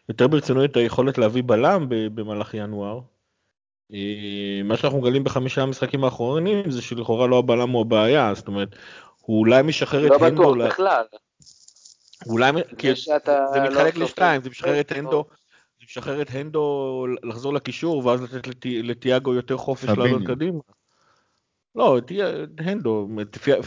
[0.09, 3.01] יותר ברצינות את היכולת להביא בלם ב- במהלך ינואר.
[3.93, 3.99] אה,
[4.65, 8.69] מה שאנחנו מגלים בחמישה המשחקים האחרונים זה שלכאורה לא הבלם הוא הבעיה, זאת אומרת,
[9.21, 11.05] הוא אולי משחרר לא את הנדו, בטוח אולי- בכלל.
[12.27, 13.97] אולי, כי שאתה זה לא מתחלק.
[13.97, 15.25] לשתיים, זה משחרר את כן, הנדו,
[15.79, 19.89] זה משחרר את הנדו לחזור לקישור ואז לתת לטיאגו יותר חופש.
[19.89, 20.59] לעלות קדימה.
[21.75, 22.19] לא, טי-
[22.59, 23.09] הנדו,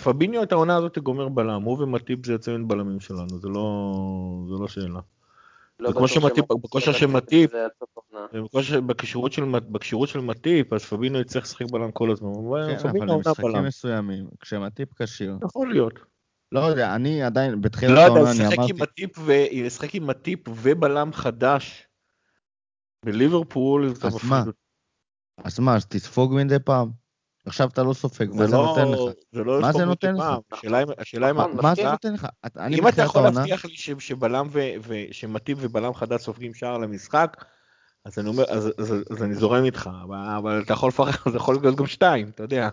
[0.03, 3.93] פביניו את העונה הזאת גומר בלם, הוא ומטיפ זה יוצא בלמים שלנו, זה לא,
[4.47, 4.99] זה לא שאלה.
[5.80, 7.49] לא וכמו שמטיפ- שמטיפ בכושר של מטיפ-
[8.88, 12.30] בכשירות של, מט- בכשירות של מטיפ, אז פביניו יצטרך לשחק בלם כל הזמן,
[12.68, 15.99] כן, אבל במשחקים בלם, מסוימים, כשמטיפ כשיר, יכול להיות.
[16.51, 20.08] לא יודע, אני עדיין, בתחילת לא יודע, העונה אני אמרתי, עם מטיפ ו- לשחק עם
[20.08, 21.88] מטיפ ובלם חדש
[23.05, 24.43] בליברפול, זה אז מה?
[25.38, 27.07] אז מה, אז תספוג מדי פעם.
[27.48, 29.00] עכשיו אתה לא סופג, מה זה לא, נותן לך?
[29.32, 30.24] זה לא מה זה נותן לך?
[31.00, 31.91] השאלה אם- מה זה.
[31.91, 32.28] נותן לך?
[32.72, 34.60] אם אתה יכול להבטיח לי ש- שבלם ו...
[34.88, 37.45] ושמאטיפ ובלם חדש סופגים שער למשחק,
[38.06, 39.89] אז אני אומר, אז, אז, אז אני זורם איתך,
[40.38, 42.70] אבל, אתה יכול לפרח, זה יכול להיות גם שתיים, אתה יודע.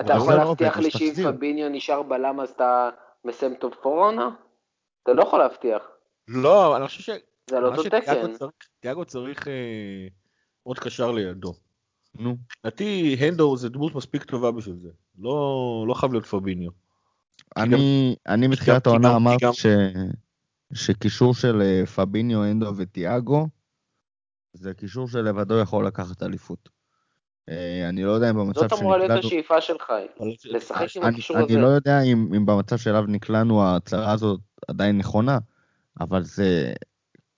[0.00, 1.32] אתה יכול לא להבטיח לי שאם.
[1.32, 2.88] פביניו נשאר בלם אז אתה
[3.24, 4.30] מסיים top four העונה?
[5.02, 5.82] אתה לא יכול להבטיח.
[6.28, 7.10] לא, אני חושב ש...
[7.50, 8.32] זה על אותו תקן.
[8.80, 9.52] תיאגו צריך אה,
[10.62, 11.52] עוד קשר לידו.
[12.18, 14.88] נו, לדעתי הנדו זה דמות מספיק טובה בשביל זה,
[15.18, 16.70] לא, לא חייב להיות פביניו.
[17.56, 19.66] אני, אני גם- העונה אמרתי ש...
[20.72, 23.48] שקישור של אה, פביניו, אנדו וטיאגו
[24.52, 26.68] זה קישור שלבדו יכול לקחת אליפות.
[27.48, 29.26] אה, אני לא יודע אם במצב זאת אמורה להיות שנקלענו...
[29.26, 29.92] השאיפה שלך,
[30.44, 31.46] לשחק עם הקישור הזה.
[31.46, 35.38] אני לא יודע אם, אם במצב שאליו נקלענו ההצהרה הזאת עדיין נכונה,
[36.00, 36.72] אבל זה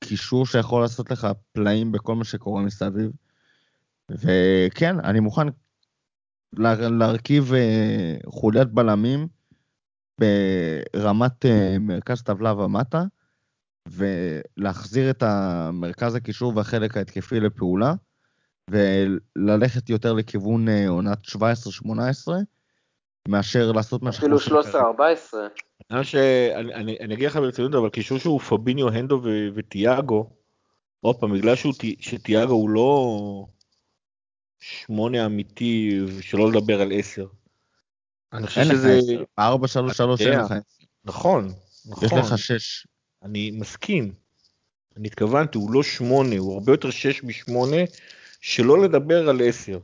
[0.01, 3.11] קישור שיכול לעשות לך פלאים בכל מה שקורה מסביב.
[4.11, 5.47] וכן, אני מוכן
[6.53, 9.29] לה, להרכיב אה, חוליית בלמים
[10.21, 13.05] ברמת אה, מרכז טבלה ומטה,
[13.89, 17.95] ולהחזיר את המרכז הקישור והחלק ההתקפי לפעולה,
[18.71, 21.89] וללכת יותר לכיוון אה, עונת 17-18,
[23.29, 24.85] מאשר לעשות מה אפילו שאנחנו עושים כרגע.
[25.31, 25.35] 13-14.
[25.91, 30.31] אני, שאני, אני, אני אגיד לך ברצינות, אבל קישור שהוא פביניו, הנדו ו- וטיאגו,
[31.01, 31.55] עוד פעם, בגלל
[32.01, 33.47] שטיאגו הוא לא
[34.61, 37.27] שמונה אמיתי, שלא לדבר על עשר.
[38.33, 38.99] אני חושב אין שזה...
[38.99, 39.25] עשר.
[39.39, 40.43] ב-4-3-3 אין יודע.
[40.43, 40.55] לך עשר.
[41.05, 41.53] נכון,
[41.87, 42.05] נכון.
[42.05, 42.87] יש לך שש.
[43.23, 44.13] אני מסכים.
[44.97, 47.77] אני התכוונתי, הוא לא שמונה, הוא הרבה יותר שש משמונה,
[48.41, 49.79] שלא לדבר על עשר.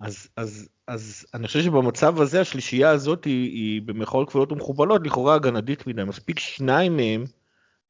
[0.00, 5.34] אז, אז, אז אני חושב שבמצב הזה, השלישייה הזאת היא, היא במרכאות כפולות ומכופלות, לכאורה
[5.34, 6.04] הגנדית מדי.
[6.04, 7.24] מספיק שניים מהם,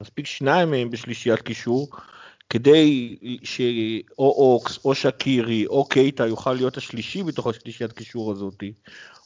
[0.03, 1.89] מספיק שניים מהם בשלישיית קישור,
[2.51, 8.63] כדי שאו אוקס, או שקירי, או קייטה יוכל להיות השלישי בתוך השלישיית קישור הזאת,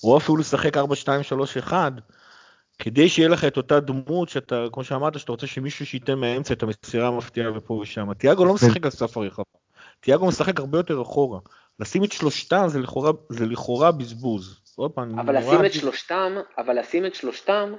[0.05, 1.93] או אפילו לשחק 4, 2, 3, 1,
[2.79, 6.63] כדי שיהיה לך את אותה דמות שאתה, כמו שאמרת, שאתה רוצה שמישהו שייתן מהאמצע את
[6.63, 8.15] המסירה המפתיעה ופה ושם.
[8.15, 9.45] תיאגו לא משחק על סף הרחבה,
[10.01, 11.39] תיאגו משחק הרבה יותר אחורה.
[11.81, 14.61] לשים את שלושתם זה לכאורה, זה לכאורה בזבוז.
[14.79, 17.73] אבל נורא- לשים את שלושתם, אבל לשים את שלושתם,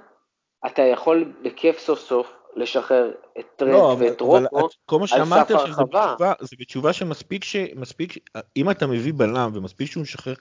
[0.65, 4.67] אתה יכול בכיף סוף סוף לשחרר את טרנט לא, ואת רוקו.
[4.67, 5.83] את- כל מה על שאמרת סף שזה.
[5.83, 7.55] בתשובה, זה בתשובה שמספיק ש...
[7.75, 8.17] מספיק.
[8.57, 10.33] אם אתה מביא בלם ומספיק שהוא משחרר,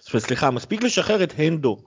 [0.00, 1.78] סליחה, מספיק לשחרר את הנדו,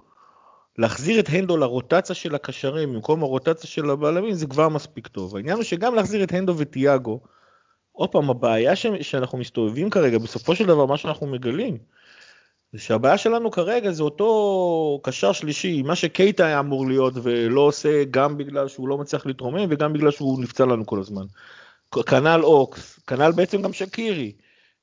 [0.78, 5.36] להחזיר את הנדו לרוטציה של הקשרים במקום הרוטציה של הבלמים זה כבר מספיק טוב.
[5.36, 7.20] העניין הוא שגם להחזיר את הנדו וטיאגו,
[7.92, 8.86] עוד פעם, הבעיה ש...
[9.02, 11.78] שאנחנו מסתובבים כרגע, בסופו של דבר מה שאנחנו מגלים,
[12.76, 18.04] זה שהבעיה שלנו כרגע זה אותו קשר שלישי, מה שקייטה היה אמור להיות ולא עושה
[18.12, 21.26] גם בגלל שהוא לא מצליח להתרומם וגם בגלל שהוא נפצע לנו כל הזמן.
[22.06, 24.32] כנ"ל אוקס, כנ"ל בעצם גם שקירי.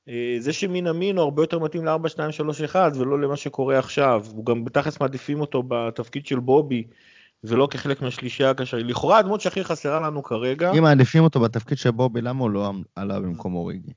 [0.08, 4.24] אה, זה שמינמינו הרבה יותר מתאים ל-4, 2, 3, 1 ולא למה שקורה עכשיו.
[4.34, 6.84] הוא גם בתכלס מעדיפים אותו בתפקיד של בובי
[7.44, 8.86] ולא כחלק מהשלישייה הקשרית.
[8.86, 12.72] לכאורה הדמות שהכי חסרה לנו כרגע, אם מעדיפים אותו בתפקיד של בובי, למה הוא לא
[12.96, 13.92] עלה במקום אוריגי?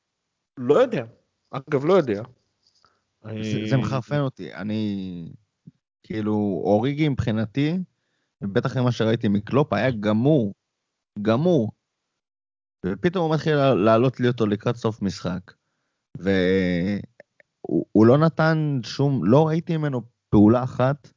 [0.57, 1.03] לא יודע.
[1.51, 2.21] אגב, לא יודע.
[3.25, 4.53] זה, אה, זה מחרפן אותי.
[4.53, 5.31] אני,
[6.03, 7.77] כאילו, אוריגי מבחינתי,
[8.41, 10.53] בטח אחרי מה שראיתי מקלופ, היה גמור.
[11.21, 11.71] גמור.
[12.85, 15.53] ופתאום הוא מתחיל לעלות לי אותו לקראת סוף משחק.
[16.17, 21.11] והוא הוא לא נתן שום, לא ראיתי ממנו פעולה אחת,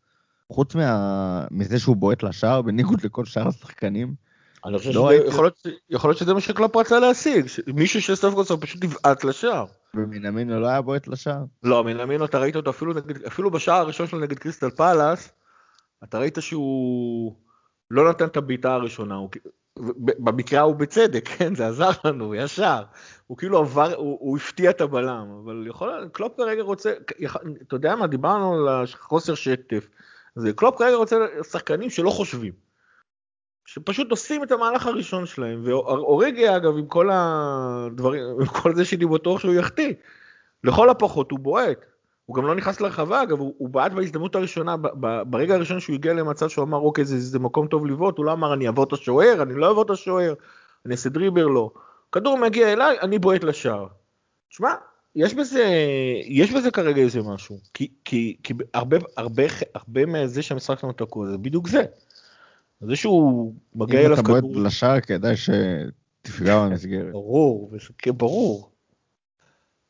[0.53, 4.28] חוץ מה, מזה שהוא בועט לשער, בניגוד לכל שאר השחקנים.
[4.65, 8.35] אני חושב לא שזה, יכול להיות, יכול להיות שזה מה שקלופ רצה להשיג, מישהו שסוף
[8.35, 9.65] כל סוף פשוט יבעט לשער.
[9.95, 11.45] ומינאמינו לא היה בועט לשער.
[11.63, 15.33] לא, מינאמינו אתה ראית אותו אפילו, נגד, אפילו בשער הראשון שלו נגד קריסטל פאלאס,
[16.05, 17.35] אתה ראית שהוא
[17.91, 19.29] לא נתן את הבעיטה הראשונה, הוא,
[20.19, 22.83] במקרה הוא בצדק, כן, זה עזר לנו, ישר.
[23.27, 26.93] הוא כאילו עבר, הוא, הוא הפתיע את הבלם, אבל יכול, קלופ כרגע רוצה,
[27.63, 29.89] אתה יודע מה, דיברנו על החוסר שטף,
[30.37, 31.17] זה קלופ כרגע רוצה
[31.51, 32.68] שחקנים שלא חושבים.
[33.69, 39.07] שפשוט עושים את המהלך הראשון שלהם, ואורגי אגב עם כל הדברים, עם כל זה שאני
[39.07, 39.95] בטוח שהוא יחטיא,
[40.65, 41.79] לכל הפחות הוא בועט,
[42.27, 45.81] הוא גם לא נכנס לרחבה אגב, הוא, הוא בעט בהזדמנות הראשונה, ב, ב, ברגע הראשון
[45.81, 48.67] שהוא הגיע למצב שהוא אמר אוקיי זה, זה מקום טוב לבעוט, הוא לא אמר אני
[48.67, 50.35] אעבור את השוער, אני לא אעבור את השוער,
[50.87, 51.71] אני אעשה דריבר לא,
[52.13, 53.87] כדור מגיע אליי, אני בועט לשער.
[54.51, 54.75] תשמע,
[55.15, 55.65] יש בזה,
[56.25, 59.43] יש בזה כרגע איזה משהו, כי, כי, כי הרבה, הרבה,
[59.75, 61.83] הרבה מזה שהמשחק שלנו תקוע זה בדיוק זה.
[62.81, 67.13] זה שהוא מגיע אם אליו אתה בועט כדור, לשער, כדאי שתפגע במסגרת.
[67.13, 67.71] ברור,
[68.17, 68.71] ברור.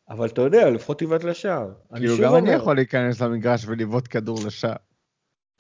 [0.09, 1.73] אבל אתה יודע, לפחות תבעט לשער.
[1.93, 4.77] אני כאילו, גם אני יכול להיכנס למגרש ולבעוט כדור לשער.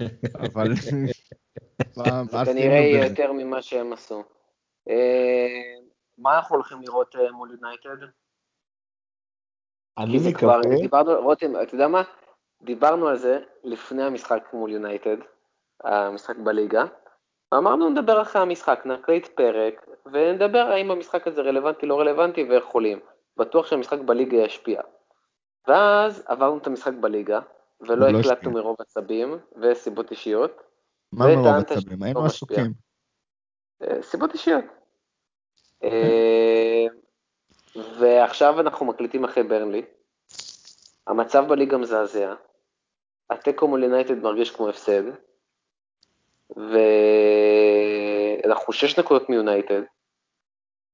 [0.46, 0.74] אבל...
[0.74, 3.06] זה כנראה יהיה?
[3.06, 4.22] יותר ממה שהם עשו.
[4.88, 5.74] אה,
[6.18, 8.06] מה אנחנו הולכים לראות אה, מול יונייטד?
[9.98, 12.02] אני מקווה, דיברנו, רותם, אתה יודע מה?
[12.62, 15.16] דיברנו על זה לפני המשחק מול יונייטד,
[15.84, 16.84] המשחק בליגה.
[17.54, 22.98] אמרנו נדבר אחרי המשחק, נקליט פרק, ונדבר האם המשחק הזה רלוונטי, לא רלוונטי ואיך חולים.
[23.36, 24.80] בטוח שהמשחק בליגה ישפיע.
[25.68, 27.40] ואז עברנו את המשחק בליגה,
[27.80, 28.50] ולא לא הקלטנו.
[28.50, 30.62] מרוב עצבים וסיבות אישיות.
[31.12, 32.02] מה מרוב עצבים?
[32.02, 32.26] היינו לא.
[32.26, 32.72] עסוקים.
[33.82, 34.64] אה, סיבות אישיות.
[35.84, 36.86] אה,
[37.76, 39.82] ועכשיו אנחנו מקליטים אחרי ברנלי.
[41.06, 42.34] המצב בליגה מזעזע.
[43.30, 45.02] התיקו מול יונייטד מרגיש כמו הפסד.
[48.46, 49.82] ואנחנו שש נקודות מיונייטד.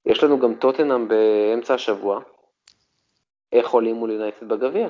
[0.06, 2.20] יש לנו גם טוטנאם באמצע השבוע.
[3.52, 4.88] איך עולים מול יונייטד בגביע?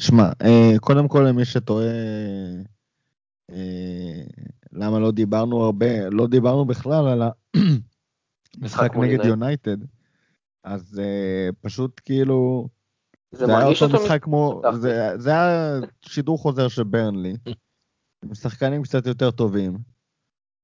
[0.00, 1.86] שמע, אה, קודם כל למי שטועה,
[3.50, 4.22] אה,
[4.72, 7.22] למה לא דיברנו הרבה, לא דיברנו בכלל על
[8.60, 9.76] המשחק נגד יונייטד.
[10.64, 12.68] אז אה, פשוט כאילו,
[13.32, 14.76] זה זה היה אותו משחק כמו, פתחתי.
[14.80, 17.32] זה- זה היה שידור חוזר של ברנלי,
[18.24, 19.78] עם שחקנים קצת יותר טובים,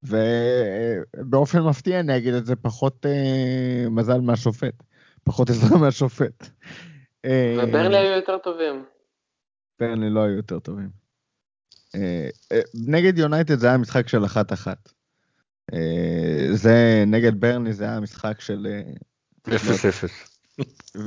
[0.03, 4.83] ובאופן מפתיע אני אגיד את זה, פחות אה, מזל מהשופט,
[5.25, 6.47] פחות עזרה מהשופט.
[7.25, 8.85] אה, וברלי היו יותר טובים.
[9.81, 10.91] ברנלי לא היו יותר טובים.
[11.95, 14.93] אה, אה, נגד יונייטד זה היה משחק של אחת-אחת.
[15.73, 18.93] אה, זה, נגד ברנלי זה היה משחק של אה,
[19.49, 19.51] 0-0.
[20.97, 21.01] 0-0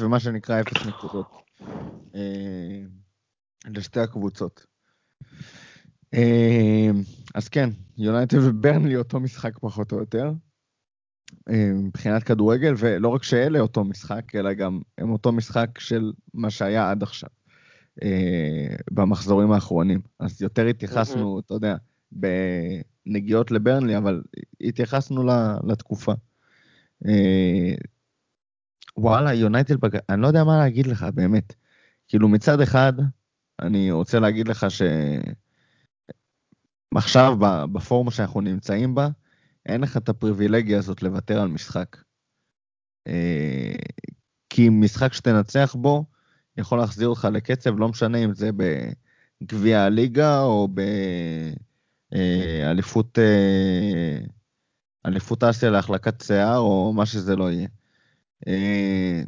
[0.00, 1.26] ומה שנקרא 0 נקודות.
[3.66, 4.66] לשתי הקבוצות.
[6.14, 6.90] אה,
[7.34, 10.32] אז כן, יונייטד וברנלי אותו משחק פחות או יותר.
[11.50, 16.50] אה, מבחינת כדורגל, ולא רק שאלה אותו משחק, אלא גם הם אותו משחק של מה
[16.50, 17.28] שהיה עד עכשיו.
[18.02, 20.00] אה, במחזורים האחרונים.
[20.20, 21.76] אז יותר התייחסנו, אתה יודע,
[22.12, 24.22] בנגיעות לברנלי, אבל
[24.60, 25.22] התייחסנו
[25.66, 26.12] לתקופה.
[27.06, 27.74] אה,
[28.96, 29.98] וואלה, יונייטד, בג...
[30.08, 31.54] אני לא יודע מה להגיד לך, באמת.
[32.08, 32.92] כאילו, מצד אחד,
[33.60, 34.82] אני רוצה להגיד לך ש...
[36.96, 37.36] עכשיו,
[37.72, 39.08] בפורמה שאנחנו נמצאים בה,
[39.66, 41.96] אין לך את הפריבילגיה הזאת לוותר על משחק.
[43.06, 43.74] אה,
[44.50, 46.04] כי משחק שתנצח בו,
[46.56, 48.50] יכול להחזיר אותך לקצב, לא משנה אם זה
[49.42, 50.68] בגביע הליגה או
[52.12, 54.18] באליפות אה,
[55.06, 57.68] אליפות אסיה להחלקת שיער או מה שזה לא יהיה.
[58.48, 59.22] אה,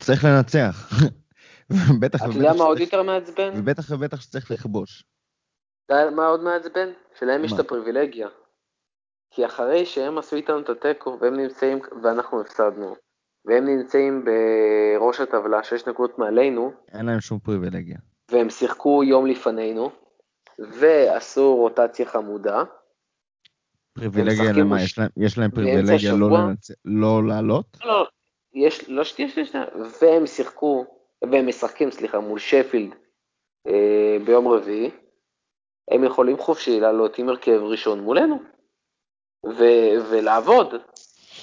[0.00, 0.90] צריך לנצח.
[2.06, 3.50] אתה יודע מה עוד יותר מעצבן?
[3.56, 5.04] ובטח ובטח שצריך לכבוש.
[5.86, 6.88] אתה יודע מה עוד מעצבן?
[7.18, 7.52] שלהם יש?
[7.52, 8.28] את הפריבילגיה.
[9.30, 12.96] כי אחרי שהם עשו איתנו את התיקו והם נמצאים, ואנחנו הפסדנו,
[13.44, 17.96] והם נמצאים בראש הטבלה, שש נקודות מעלינו, אין להם שום פריבילגיה.
[18.30, 19.90] והם שיחקו יום לפנינו,
[20.58, 22.62] ועשו רוטציה חמודה,
[23.92, 24.82] פריבילגיה למה?
[24.82, 26.28] יש להם- יש להם פריבילגיה לא?
[26.28, 27.66] לנצ- לא לעלות?
[27.84, 28.06] לא,
[28.54, 29.66] יש, לא שתהיה שנייה, שנייה,
[30.02, 30.86] והם שיחקו,
[31.32, 32.94] והם משחקים, סליחה, מול שפילד
[33.66, 34.90] אה, ביום רביעי,
[35.90, 38.42] הם יכולים חופשי לעלות עם הרכב ראשון מולנו,
[39.46, 40.74] ו- ולעבוד,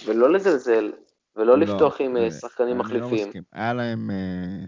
[0.05, 0.91] ולא לזלזל,
[1.35, 3.27] ולא לפתוח עם אה, אה, שחקנים אני לא מחליפים.
[3.27, 3.43] מסכים.
[3.53, 4.65] היה להם אה,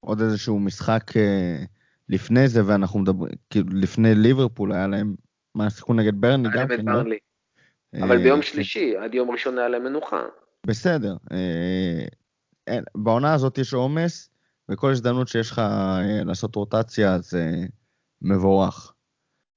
[0.00, 1.56] עוד איזשהו משחק אה,
[2.08, 5.14] לפני זה, ואנחנו מדברים, כאילו לפני ליברפול היה להם,
[5.54, 7.00] מה, שיחקו נגד ברני גם כן, לא?
[8.02, 8.46] אבל אה, ביום כן.
[8.46, 10.22] שלישי, עד יום ראשון היה להם מנוחה.
[10.66, 11.16] בסדר.
[11.32, 14.30] אה, בעונה הזאת יש עומס,
[14.68, 15.62] וכל הזדמנות שיש לך
[16.24, 17.34] לעשות רוטציה, אז
[18.22, 18.92] מבורך.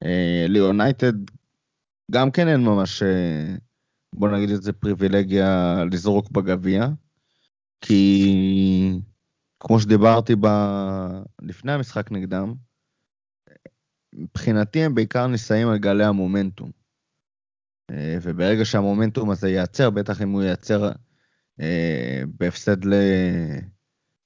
[0.03, 1.13] אה, ליונייטד
[2.11, 3.55] גם כן אין ממש, אה,
[4.15, 6.87] בוא נגיד את זה, פריבילגיה לזרוק בגביע,
[7.81, 8.99] כי
[9.59, 10.47] כמו שדיברתי ב...
[11.41, 12.53] לפני המשחק נגדם,
[14.13, 16.71] מבחינתי הם בעיקר נישאים על גלי המומנטום.
[17.91, 20.91] אה, וברגע שהמומנטום הזה ייעצר, בטח אם הוא ייעצר
[22.39, 22.93] בהפסד ל...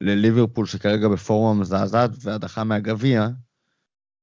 [0.01, 3.27] לליברפול, שכרגע בפורום מזעזעת והדחה מהגביע,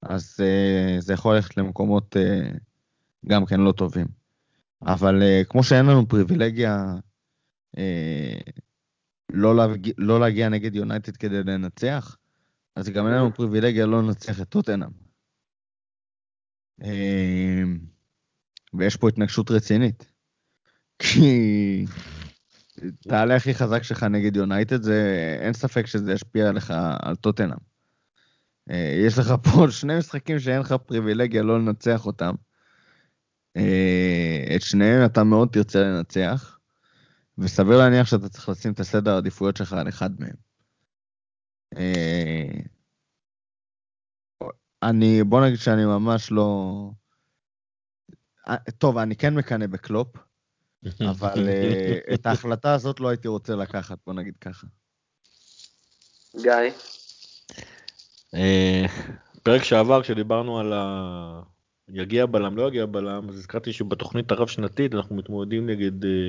[0.04, 2.50] אז אה, זה יכול ללכת למקומות אה,
[3.26, 4.06] גם כן לא טובים.
[4.86, 6.94] אבל אה, כמו שאין לנו פריבילגיה
[7.78, 8.38] אה,
[9.32, 12.16] לא, להגיע, לא להגיע נגד יונייטד כדי לנצח,
[12.76, 14.90] אז גם אין לנו פריבילגיה לא לנצח את טוטנאם.
[16.82, 17.62] אה,
[18.74, 20.12] ויש פה התנגשות רצינית.
[21.02, 21.84] כי
[23.08, 27.73] תעלה הכי חזק שלך נגד יונייטד, זה אין ספק שזה ישפיע עליך על טוטנאם.
[28.70, 32.34] אה, יש לך פה שני משחקים שאין לך פריבילגיה לא לנצח אותם.
[33.56, 36.58] אה, את שניהם אתה מאוד תרצה לנצח,
[37.38, 40.36] וסביר להניח שאתה צריך לשים את הסדר העדיפויות שלך על אחד מהם.
[41.76, 42.60] אה,
[44.82, 46.90] אני, בוא נגיד שאני ממש לא...
[48.78, 50.16] טוב, אני כן מקנא בקלופ,
[51.10, 51.48] אבל
[52.14, 54.66] את ההחלטה הזאת לא הייתי רוצה לקחת, בוא נגיד ככה.
[56.42, 56.70] גיא,
[59.42, 61.54] פרק שעבר כשדיברנו על ה...
[61.88, 66.28] יגיע בלם לא יגיע בלם אז הזכרתי שבתוכנית הרב שנתית אנחנו מתמודדים נגד אה,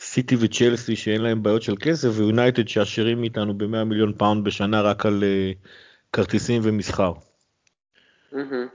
[0.00, 5.06] סיטי וצ'לסי שאין להם בעיות של כסף ויונייטד שעשירים איתנו ב-100 מיליון פאונד בשנה רק
[5.06, 5.52] על אה,
[6.12, 7.12] כרטיסים ומסחר.
[8.32, 8.66] מהמם.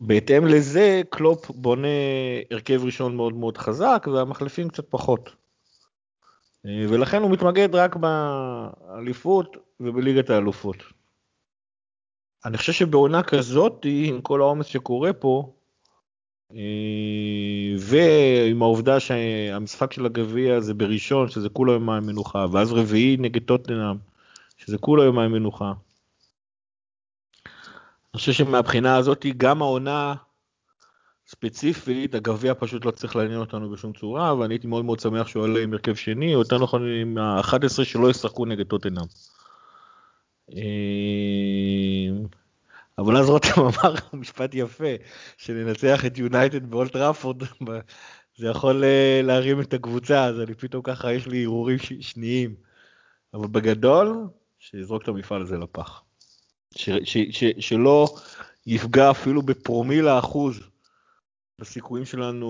[0.00, 1.88] בהתאם לזה קלופ בונה
[2.50, 5.30] הרכב ראשון מאוד מאוד חזק והמחליפים קצת פחות.
[6.66, 10.93] אה, ולכן הוא מתמקד רק באליפות ובליגת האלופות.
[12.44, 15.54] אני חושב שבעונה כזאת עם כל העומס שקורה פה
[16.52, 23.42] אה, ועם העובדה שהמשחק של הגביע זה בראשון, שזה כולו יומיים מנוחה, ואז רביעי נגד
[23.42, 23.96] טוטנאם,
[24.56, 25.72] שזה כולו יומיים מנוחה.
[28.14, 30.14] אני חושב שמבחינה הזאת גם העונה
[31.26, 35.42] ספציפית, הגביע פשוט לא צריך לעניין אותנו בשום צורה, ואני הייתי מאוד מאוד שמח שהוא
[35.42, 39.04] עולה עם הרכב שני, או יותר נכון עם ה-11 שלא ישחקו נגד טוטנאם.
[40.52, 42.08] אה,
[42.98, 44.94] אבל אז רותם אמר משפט יפה,
[45.36, 47.42] שננצח את יונייטד באולטראפורד,
[48.38, 52.54] זה יכול אה, להרים את הקבוצה, אז אני פתאום ככה, יש לי הרהורים שניים.
[53.34, 54.28] אבל בגדול,
[54.58, 56.02] שיזרוק את המפעל הזה לפח.
[57.58, 58.14] שלא
[58.66, 60.60] יפגע אפילו בפרומיל האחוז
[61.58, 62.48] בסיכויים שלנו,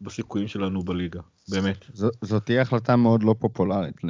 [0.00, 1.84] בסיכויים שלנו בליגה, באמת.
[2.22, 4.04] זאת תהיה החלטה מאוד לא פופולרית.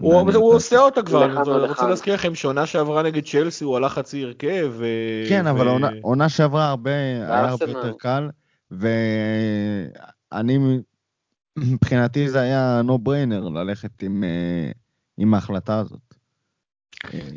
[0.00, 1.68] הוא, הוא עושה אותה כבר, אני.
[1.68, 4.72] רוצה להזכיר לכם שעונה שעברה נגד צ'לסי הוא עלה חצי הרכב.
[4.72, 4.86] ו...
[5.28, 7.66] כן, אבל עונה- עונה שעברה הרבה, היה הרבה.
[7.66, 8.28] יותר קל,
[8.70, 10.58] ואני,
[11.58, 14.70] מבחינתי זה היה no brainer ללכת עם, אה,
[15.18, 16.14] עם ההחלטה הזאת.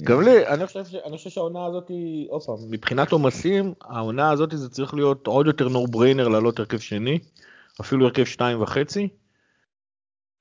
[0.04, 0.96] גם לי, אני חושב, ש...
[0.96, 5.48] אני חושב שהעונה הזאת היא, עוד פעם, מבחינת עומסים, העונה הזאת זה צריך להיות עוד
[5.48, 7.20] יותר נו בריינר לעלות הרכב שני,
[7.82, 9.08] אפילו הרכב שתיים וחצי.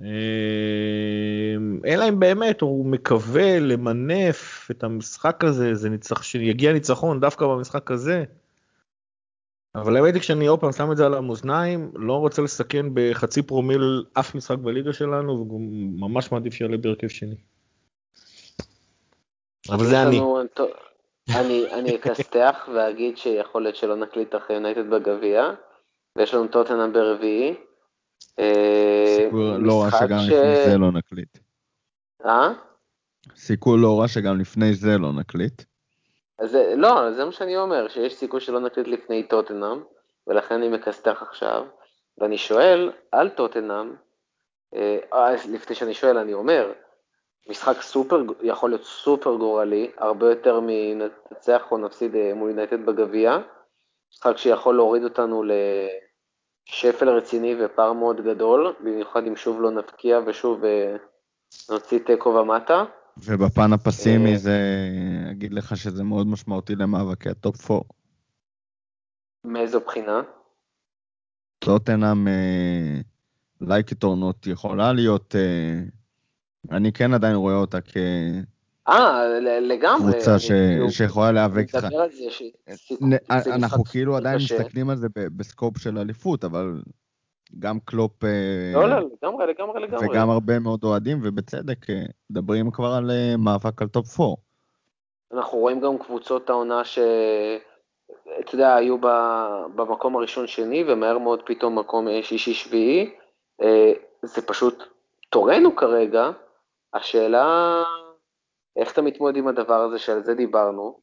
[0.03, 7.46] אמ, אלא אם באמת הוא מקווה למנף את המשחק הזה, זה ניצח, שיגיע ניצחון דווקא
[7.46, 8.24] במשחק הזה.
[9.74, 13.42] אבל האמת היא כשאני עוד פעם שם את זה על המאזניים, לא רוצה לסכן בחצי
[13.42, 17.36] פרומיל אף משחק בליגה שלנו, וממש מעדיף שיעלה בהרכב שני.
[19.68, 20.20] אבל זה אני.
[21.34, 25.51] אני אני אכסתח ואגיד שיכול להיות שלא נקליט אחרי יונייטד בגביע,
[26.16, 27.55] ויש לנו טוטנאם ברביעי.
[28.39, 31.39] אה, סיכוי לא רע שגם לפני זה לא נקליט.
[32.24, 32.53] אה?
[33.37, 35.62] סיכוי לא רע שגם לפני זה לא נקליט.
[36.45, 39.81] זה- לא, זה מה שאני אומר, שיש סיכוי שלא נקליט לפני טוטנאם,
[40.26, 41.64] ולכן אני מכסתח עכשיו,
[42.18, 43.95] ואני שואל על טוטנאם,
[44.74, 46.72] אה, אה, לפני שאני שואל אני אומר,
[47.51, 53.39] משחק סופר, יכול להיות סופר גורלי, הרבה יותר מנצח או נפסיד אה, מול יונייטד בגביע,
[54.12, 55.43] משחק שיכול להוריד אותנו
[56.71, 60.97] לשפל רציני ופער מאוד גדול, במיוחד אם שוב לא נבקיע ושוב אה,
[61.71, 62.85] נוציא תיקו ומטה.
[63.16, 64.39] ובפן הפסימי אה.
[64.39, 64.59] זה,
[65.31, 67.85] אגיד לך שזה מאוד משמעותי למאבקי ה top 4.
[69.45, 70.23] מאיזו בחינה?
[71.59, 72.29] טוטנאם
[73.61, 75.81] like it or not יכולה להיות, אה,
[76.71, 77.79] אני כן עדיין רואה אותה
[78.91, 80.12] אה, לגמרי.
[80.38, 81.86] ש- כאילו שיכולה להיאבק איתך.
[83.47, 84.36] אנחנו כאילו עדיין.
[84.36, 86.80] מסתכלים על זה ב scope של אליפות, אבל
[87.59, 90.09] גם קלופ אה, לא, לא, לגמרי, לגמרי, לגמרי.
[90.09, 94.34] וגם הרבה מאוד אוהדים, ובצדק, אה, מדברים כבר על אה, מאבק על top 4.
[95.34, 96.99] אנחנו רואים גם קבוצות העונה ש...
[98.41, 98.99] אתה יודע, היו
[99.74, 103.11] במקום הראשון-שני, ומהר מאוד פתאום מקום שישי-שביעי.
[104.22, 104.82] זה פשוט
[105.30, 106.30] תורנו כרגע.
[106.95, 107.82] השאלה,
[108.81, 111.01] איך אתה מתמודד עם הדבר הזה, שעל זה דיברנו.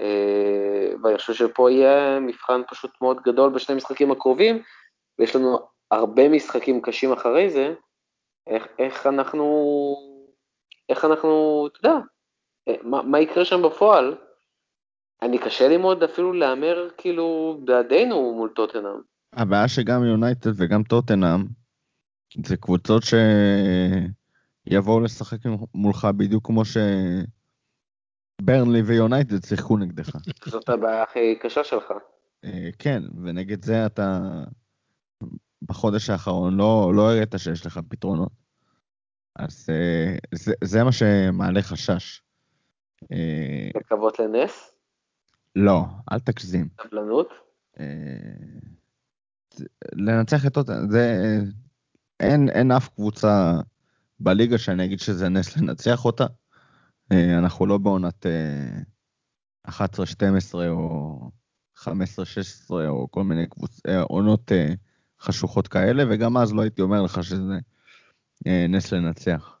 [0.00, 4.62] אה, ואני חושב שפה יהיה מבחן פשוט מאוד גדול בשני המשחקים הקרובים,
[5.18, 5.58] ויש לנו
[5.90, 7.74] הרבה משחקים קשים אחרי זה.
[8.46, 9.46] איך, איך אנחנו,
[10.88, 11.98] איך אנחנו, אתה יודע,
[12.68, 14.16] אה, מה, מה יקרה שם בפועל?
[15.22, 19.00] אני קשה לי מאוד אפילו להמר כאילו בעדינו מול טוטנאם.
[19.32, 21.44] הבעיה שגם יונייטד וגם טוטנאם,
[22.46, 23.02] זה קבוצות
[24.68, 25.38] שיבואו לשחק
[25.74, 26.62] מולך בדיוק כמו
[28.40, 30.10] שברנלי ויונייטד שיחקו נגדך.
[30.46, 31.92] זאת הבעיה הכי קשה שלך.
[32.44, 34.20] אה, כן, ונגד זה אתה
[35.62, 38.32] בחודש האחרון לא, לא הראית שיש לך פתרונות.
[39.36, 42.22] אז אה, זה, זה מה שמעלה חשש.
[43.12, 44.70] אה, לקוות לנס,
[45.56, 46.68] לא, אל תגזים.
[46.82, 47.28] סבלנות.
[49.92, 51.38] לנצח את טוטנאם, זה...
[52.20, 53.60] אין, אין אף קבוצה
[54.20, 56.26] בליגה שאני אגיד שזה נס לנצח אותה.
[57.12, 58.80] אה, אנחנו לא בעונת אה,
[59.68, 59.72] 11-12
[60.68, 61.30] או
[61.78, 61.86] 15-16
[62.70, 63.80] או כל מיני קבוצ...
[63.86, 64.74] אה, עונות אה,
[65.20, 67.58] חשוכות כאלה, וגם אז לא הייתי אומר לך שזה
[68.46, 69.58] אה, נס לנצח.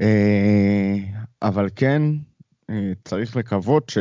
[0.00, 0.94] אה,
[1.42, 2.02] אבל כן,
[2.70, 3.98] אה, צריך לקוות ש...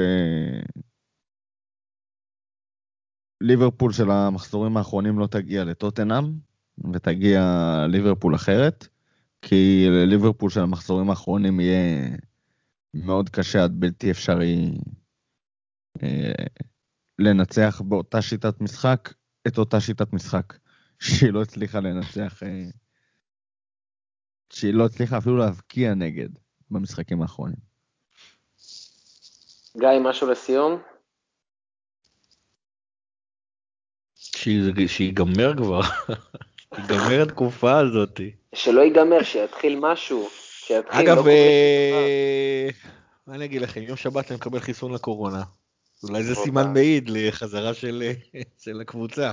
[3.41, 6.33] ליברפול של המחזורים האחרונים לא תגיע לטוטנאם,
[6.93, 7.41] ותגיע
[7.89, 8.87] ליברפול אחרת,
[9.43, 12.09] כי לליברפול של המחזורים האחרונים יהיה
[12.93, 14.71] מאוד קשה עד בלתי אפשרי
[16.03, 16.45] אה,
[17.19, 19.13] לנצח באותה שיטת משחק,
[19.47, 20.57] את אותה שיטת משחק,
[20.99, 22.65] שהיא לא הצליחה לנצח, אה,
[24.53, 26.29] שהיא לא הצליחה אפילו להבקיע נגד
[26.71, 27.59] במשחקים האחרונים.
[29.77, 30.81] גיא, משהו לסיום?
[34.87, 35.81] שיגמר כבר,
[36.75, 38.19] שיגמר התקופה הזאת.
[38.53, 40.29] שלא ייגמר, שיתחיל משהו.
[40.31, 42.69] שיתחיל, לא אגב, שום אה,
[43.27, 45.43] מה אני אגיד לכם, יום שבת אני מקבל חיסון לקורונה.
[46.03, 46.35] אולי זה.
[46.35, 48.11] סימן מעיד לחזרה של
[48.57, 49.31] של הקבוצה.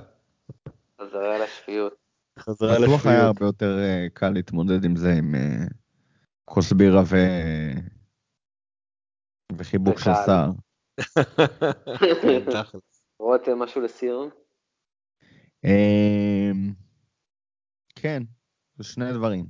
[1.01, 1.95] חזרה לשפיות.
[2.39, 3.37] חזרה בטוח היה לשפיות.
[3.37, 5.67] הרבה יותר אה, קל להתמודד עם זה עם אה,
[6.45, 7.17] כוס בירה ו...
[9.57, 10.11] וחיבוק של.
[10.25, 10.51] שיער.
[12.01, 12.79] כן.
[13.21, 14.31] רותם, משהו לסיום?
[15.65, 16.73] אמ,
[17.95, 18.23] כן,
[18.81, 19.47] זה שני דברים.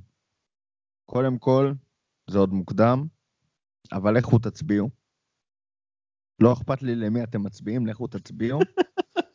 [1.05, 1.71] קודם כל,
[2.29, 3.03] זה עוד מוקדם,
[3.91, 4.89] אבל לכו תצביעו.
[6.39, 8.59] לא אכפת לי למי אתם מצביעים, לכו תצביעו.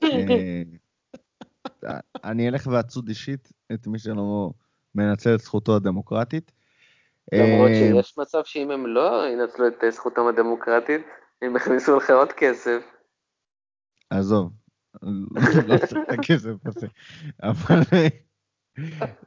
[0.04, 0.62] אה,
[2.24, 4.50] אני אלך ואצוד אישית את מי שלא
[4.94, 6.52] מנצל את זכותו הדמוקרטית.
[7.32, 11.00] למרות אה, שיש מצב שאם הם לא ינצלו את זכותם הדמוקרטית,
[11.42, 12.82] הם יכניסו לך עוד כסף.
[14.10, 14.52] עזוב,
[15.02, 16.86] לא צריך את הכסף הזה,
[17.42, 18.25] אבל אה,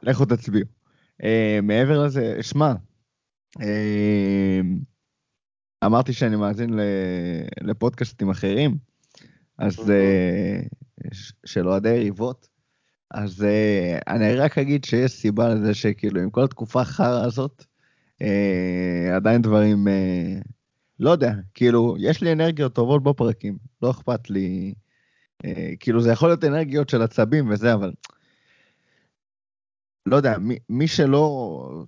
[0.02, 0.66] לכו תצביעו.
[1.22, 2.72] אה, מעבר לזה, שמע,
[3.60, 4.60] אה,
[5.84, 6.78] אמרתי שאני מאזין
[7.60, 8.76] לפודקאסטים אחרים,
[9.58, 9.92] אז
[11.12, 12.48] ש- של אוהדי יריבות,
[13.10, 17.64] אז אה, אני רק אגיד שיש סיבה לזה שכאילו עם כל התקופה החרא הזאת,
[18.22, 20.40] אה, עדיין דברים, אה,
[21.00, 24.74] לא יודע, כאילו, יש לי אנרגיות טובות בפרקים, לא אכפת לי,
[25.44, 27.92] אה, כאילו זה יכול להיות אנרגיות של עצבים וזה, אבל
[30.06, 31.84] לא יודע, מי, מי שלא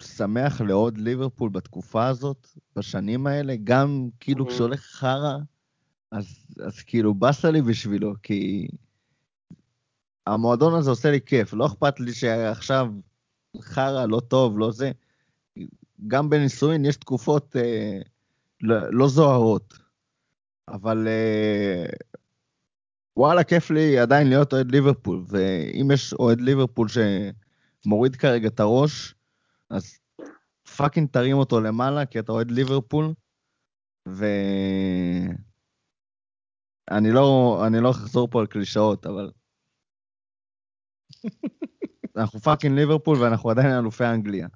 [0.00, 4.48] שמח לעוד ליברפול בתקופה הזאת, בשנים האלה, גם כאילו Mhm.
[4.50, 5.36] כשהולך חרא,
[6.12, 8.68] אז, אז כאילו באסה לי בשבילו, כי
[10.26, 12.88] המועדון הזה עושה לי כיף, לא אכפת לי שעכשיו
[13.60, 14.92] חרא, לא טוב, לא זה.
[16.06, 17.98] גם בנישואין יש תקופות אה,
[18.60, 19.74] לא, לא זוהרות,
[20.68, 21.86] אבל אה,
[23.16, 26.88] וואלה, כיף לי עדיין להיות אוהד ליברפול, ואם יש אוהד ליברפול
[27.86, 29.14] שמוריד כרגע את הראש,
[29.70, 29.98] אז
[30.76, 33.14] fucking תרים אותו למעלה, כי אתה אוהד ליברפול,
[34.08, 35.34] ואני
[37.12, 39.30] לא, אני לא אחזור פה על קלישאות, אבל
[42.16, 44.48] אנחנו fucking ליברפול ואנחנו עדיין אלופי אנגליה.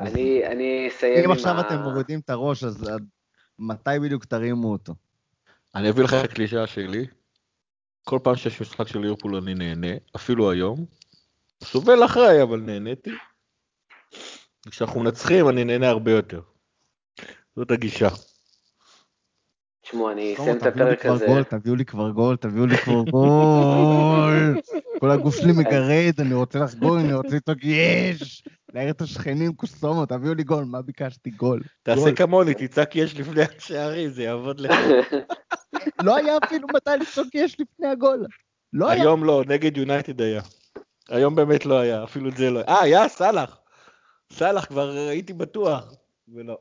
[0.00, 3.04] אני אני אסיים עם אם עכשיו ה- אתם מורידים את הראש, אז עד
[3.58, 4.94] מתי בדיוק תרימו אותו?
[5.74, 7.06] אני אביא לך את הקלישאה שלי.
[8.04, 10.86] כל פעם שיש משחק של ליברפול אני נהנה, אפילו היום.
[11.62, 13.10] סובל אחרי, אבל נהניתי.
[14.70, 16.40] כשאנחנו מנצחים אני נהנה הרבה יותר.
[17.56, 18.08] זאת הגישה.
[19.82, 21.26] תשמעו, אני אסיים את הפרק הזה.
[21.26, 24.60] גול, תביאו לי כבר גול, תביאו לי כבר גול.
[25.00, 28.44] כל הגוף שלי מגרד, אני רוצה לחגוג, אני רוצה לצעוק יש!
[28.74, 31.30] להעיר את השכנים, קוסומו, תביאו לי גול, מה ביקשתי?
[31.30, 31.62] גול.
[31.82, 32.12] תעשה.
[32.16, 34.72] כמוני, תצעק יש לפני השערים, זה יעבוד לך.
[36.04, 38.26] לא היה אפילו מתי לצעוק יש לפני הגול.
[38.72, 39.02] לא היה.
[39.02, 40.42] היום לא, נגד יונייטד היה.
[41.08, 42.68] היום באמת לא היה, אפילו את זה לא היה.
[42.68, 43.58] אה, היה סאלח.
[44.32, 45.94] סאלח, כבר הייתי בטוח.
[46.34, 46.58] ולא.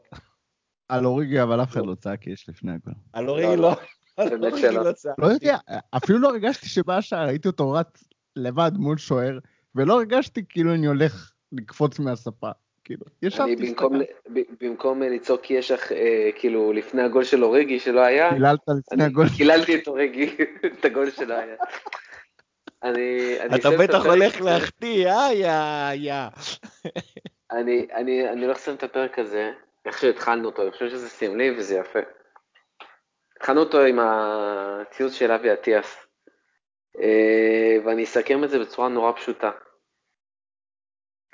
[0.90, 2.94] על אוריגי, אבל אף אחד לא צעק יש לפני הגול.
[3.14, 3.76] על אוריגי לא.
[4.18, 4.84] על באמת אוריגי שלא.
[4.86, 5.22] לא צעקתי.
[5.22, 5.58] לא יודע,
[5.92, 8.04] אפילו לא הרגשתי שבא השער, ראיתי אותו רץ
[8.36, 9.40] לבד מול שוער,
[9.76, 12.50] ולא הרגשתי כאילו אני הולך לקפוץ מהספה.
[12.84, 14.14] כאילו, אני ישבתי, במקום הסתכלתי.
[14.30, 18.60] ל- ב- במקום לצעוק יש אח- אה, כאילו לפני הגול של אוריגי שלא היה, קיללת
[18.78, 19.28] לפני הגול.
[19.38, 20.36] קיללתי את אוריגי,
[20.80, 21.56] את הגול שלא היה.
[22.84, 24.42] אני אני אתה את בטח הפרק הולך.
[24.42, 26.14] להחטיא, אה, יא, יא.
[27.52, 29.52] אני, אני, אני הולך לסיים את הפרק הזה,
[29.86, 32.00] איך שהתחלנו אותו, אני חושב שזה סמלי וזה יפה.
[33.38, 36.06] התחלנו אותו עם הציוץ של אבי אטיאס,
[37.02, 39.52] אה, ואני אסכם את זה בצורה נורא פשוטה.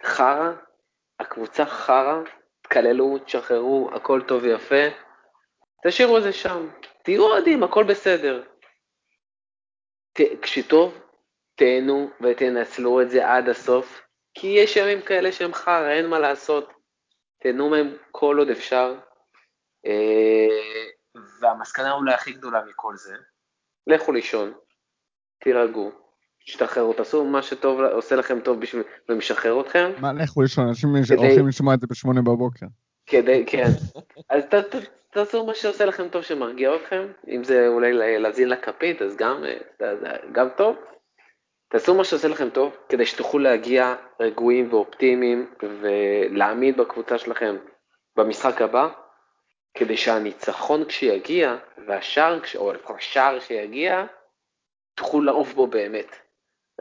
[0.05, 0.51] חרא,
[1.19, 2.17] הקבוצה חרא,
[2.61, 4.83] תקללו, תשחררו, הכל טוב ויפה,
[5.87, 6.69] תשאירו את זה שם,
[7.03, 8.43] תהיו אוהדים, הכל בסדר.
[10.13, 11.08] ת- כשטוב,
[11.59, 14.01] תהנו ותנצלו את זה עד הסוף,
[14.33, 16.73] כי יש ימים כאלה שהם חרא, אין מה לעשות.
[17.43, 18.95] תהנו מהם כל עוד אפשר.
[19.85, 20.47] אה,
[21.41, 23.15] והמסקנה אולי הכי גדולה מכל זה,
[23.87, 24.53] לכו לישון,
[25.43, 25.91] תירגעו,
[26.45, 31.47] תשתחררו, תעשו מה שטוב, עושה לכם טוב בשביל, ומשחרר אתכם, מה, לכו לישון, אנשים הולכים
[31.47, 32.65] לשמוע את זה בשמונה בבוקר.
[33.05, 33.67] כדי, כן.
[34.29, 34.75] אז ת, ת,
[35.09, 39.43] תעשו מה שעושה לכם טוב שמרגיע אתכם, אם זה אולי לה- להזין לכפית, אז גם,
[39.81, 40.75] אה, גם טוב.
[41.69, 47.55] תעשו מה שעושה לכם טוב, כדי שתוכלו להגיע רגועים ואופטימיים ולהעמיד בקבוצה שלכם
[48.15, 48.87] במשחק הבא,
[49.73, 51.55] כדי שהניצחון כשיגיע,
[51.87, 54.05] והשער, כש- או לפחות השער כשיגיע,
[54.95, 56.15] תוכלו לעוף בו באמת.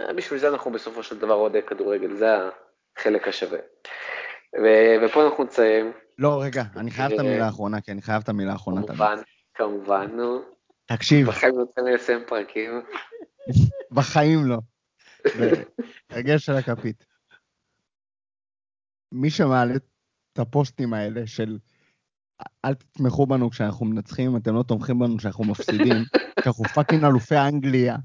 [0.00, 2.26] אה, בשביל זה אנחנו בסופו של דבר אוהדי כדורגל, זה
[2.96, 3.58] החלק השווה.
[4.62, 8.22] ו- ופה אנחנו נסיים, לא, רגע, אני חייב את אה, המילה האחרונה, כי אני חייב
[8.22, 8.82] את המילה האחרונה.
[8.82, 8.98] תמיד.
[8.98, 9.16] כמובן,
[9.54, 10.42] כמובן, נו,
[10.86, 12.82] תקשיב, בחיים יוצא לי לסיים פרקים.
[13.96, 14.56] בחיים לא.
[16.10, 17.04] הרגל של הכפית.
[19.12, 21.58] מי שמעלה את הפוסטים האלה של
[22.64, 25.96] אל תתמכו בנו כשאנחנו מנצחים, אתם לא תומכים בנו כשאנחנו מפסידים,
[26.42, 27.96] כי אנחנו פאקינג אלופי אנגליה.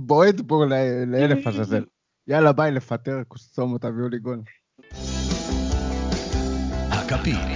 [0.00, 0.64] בועט בו
[1.06, 1.84] לאלף עזאזל.
[2.26, 4.42] יאללה ביי, לפטר, קוסומו, תביאו לי גול.
[6.90, 7.55] הכפית.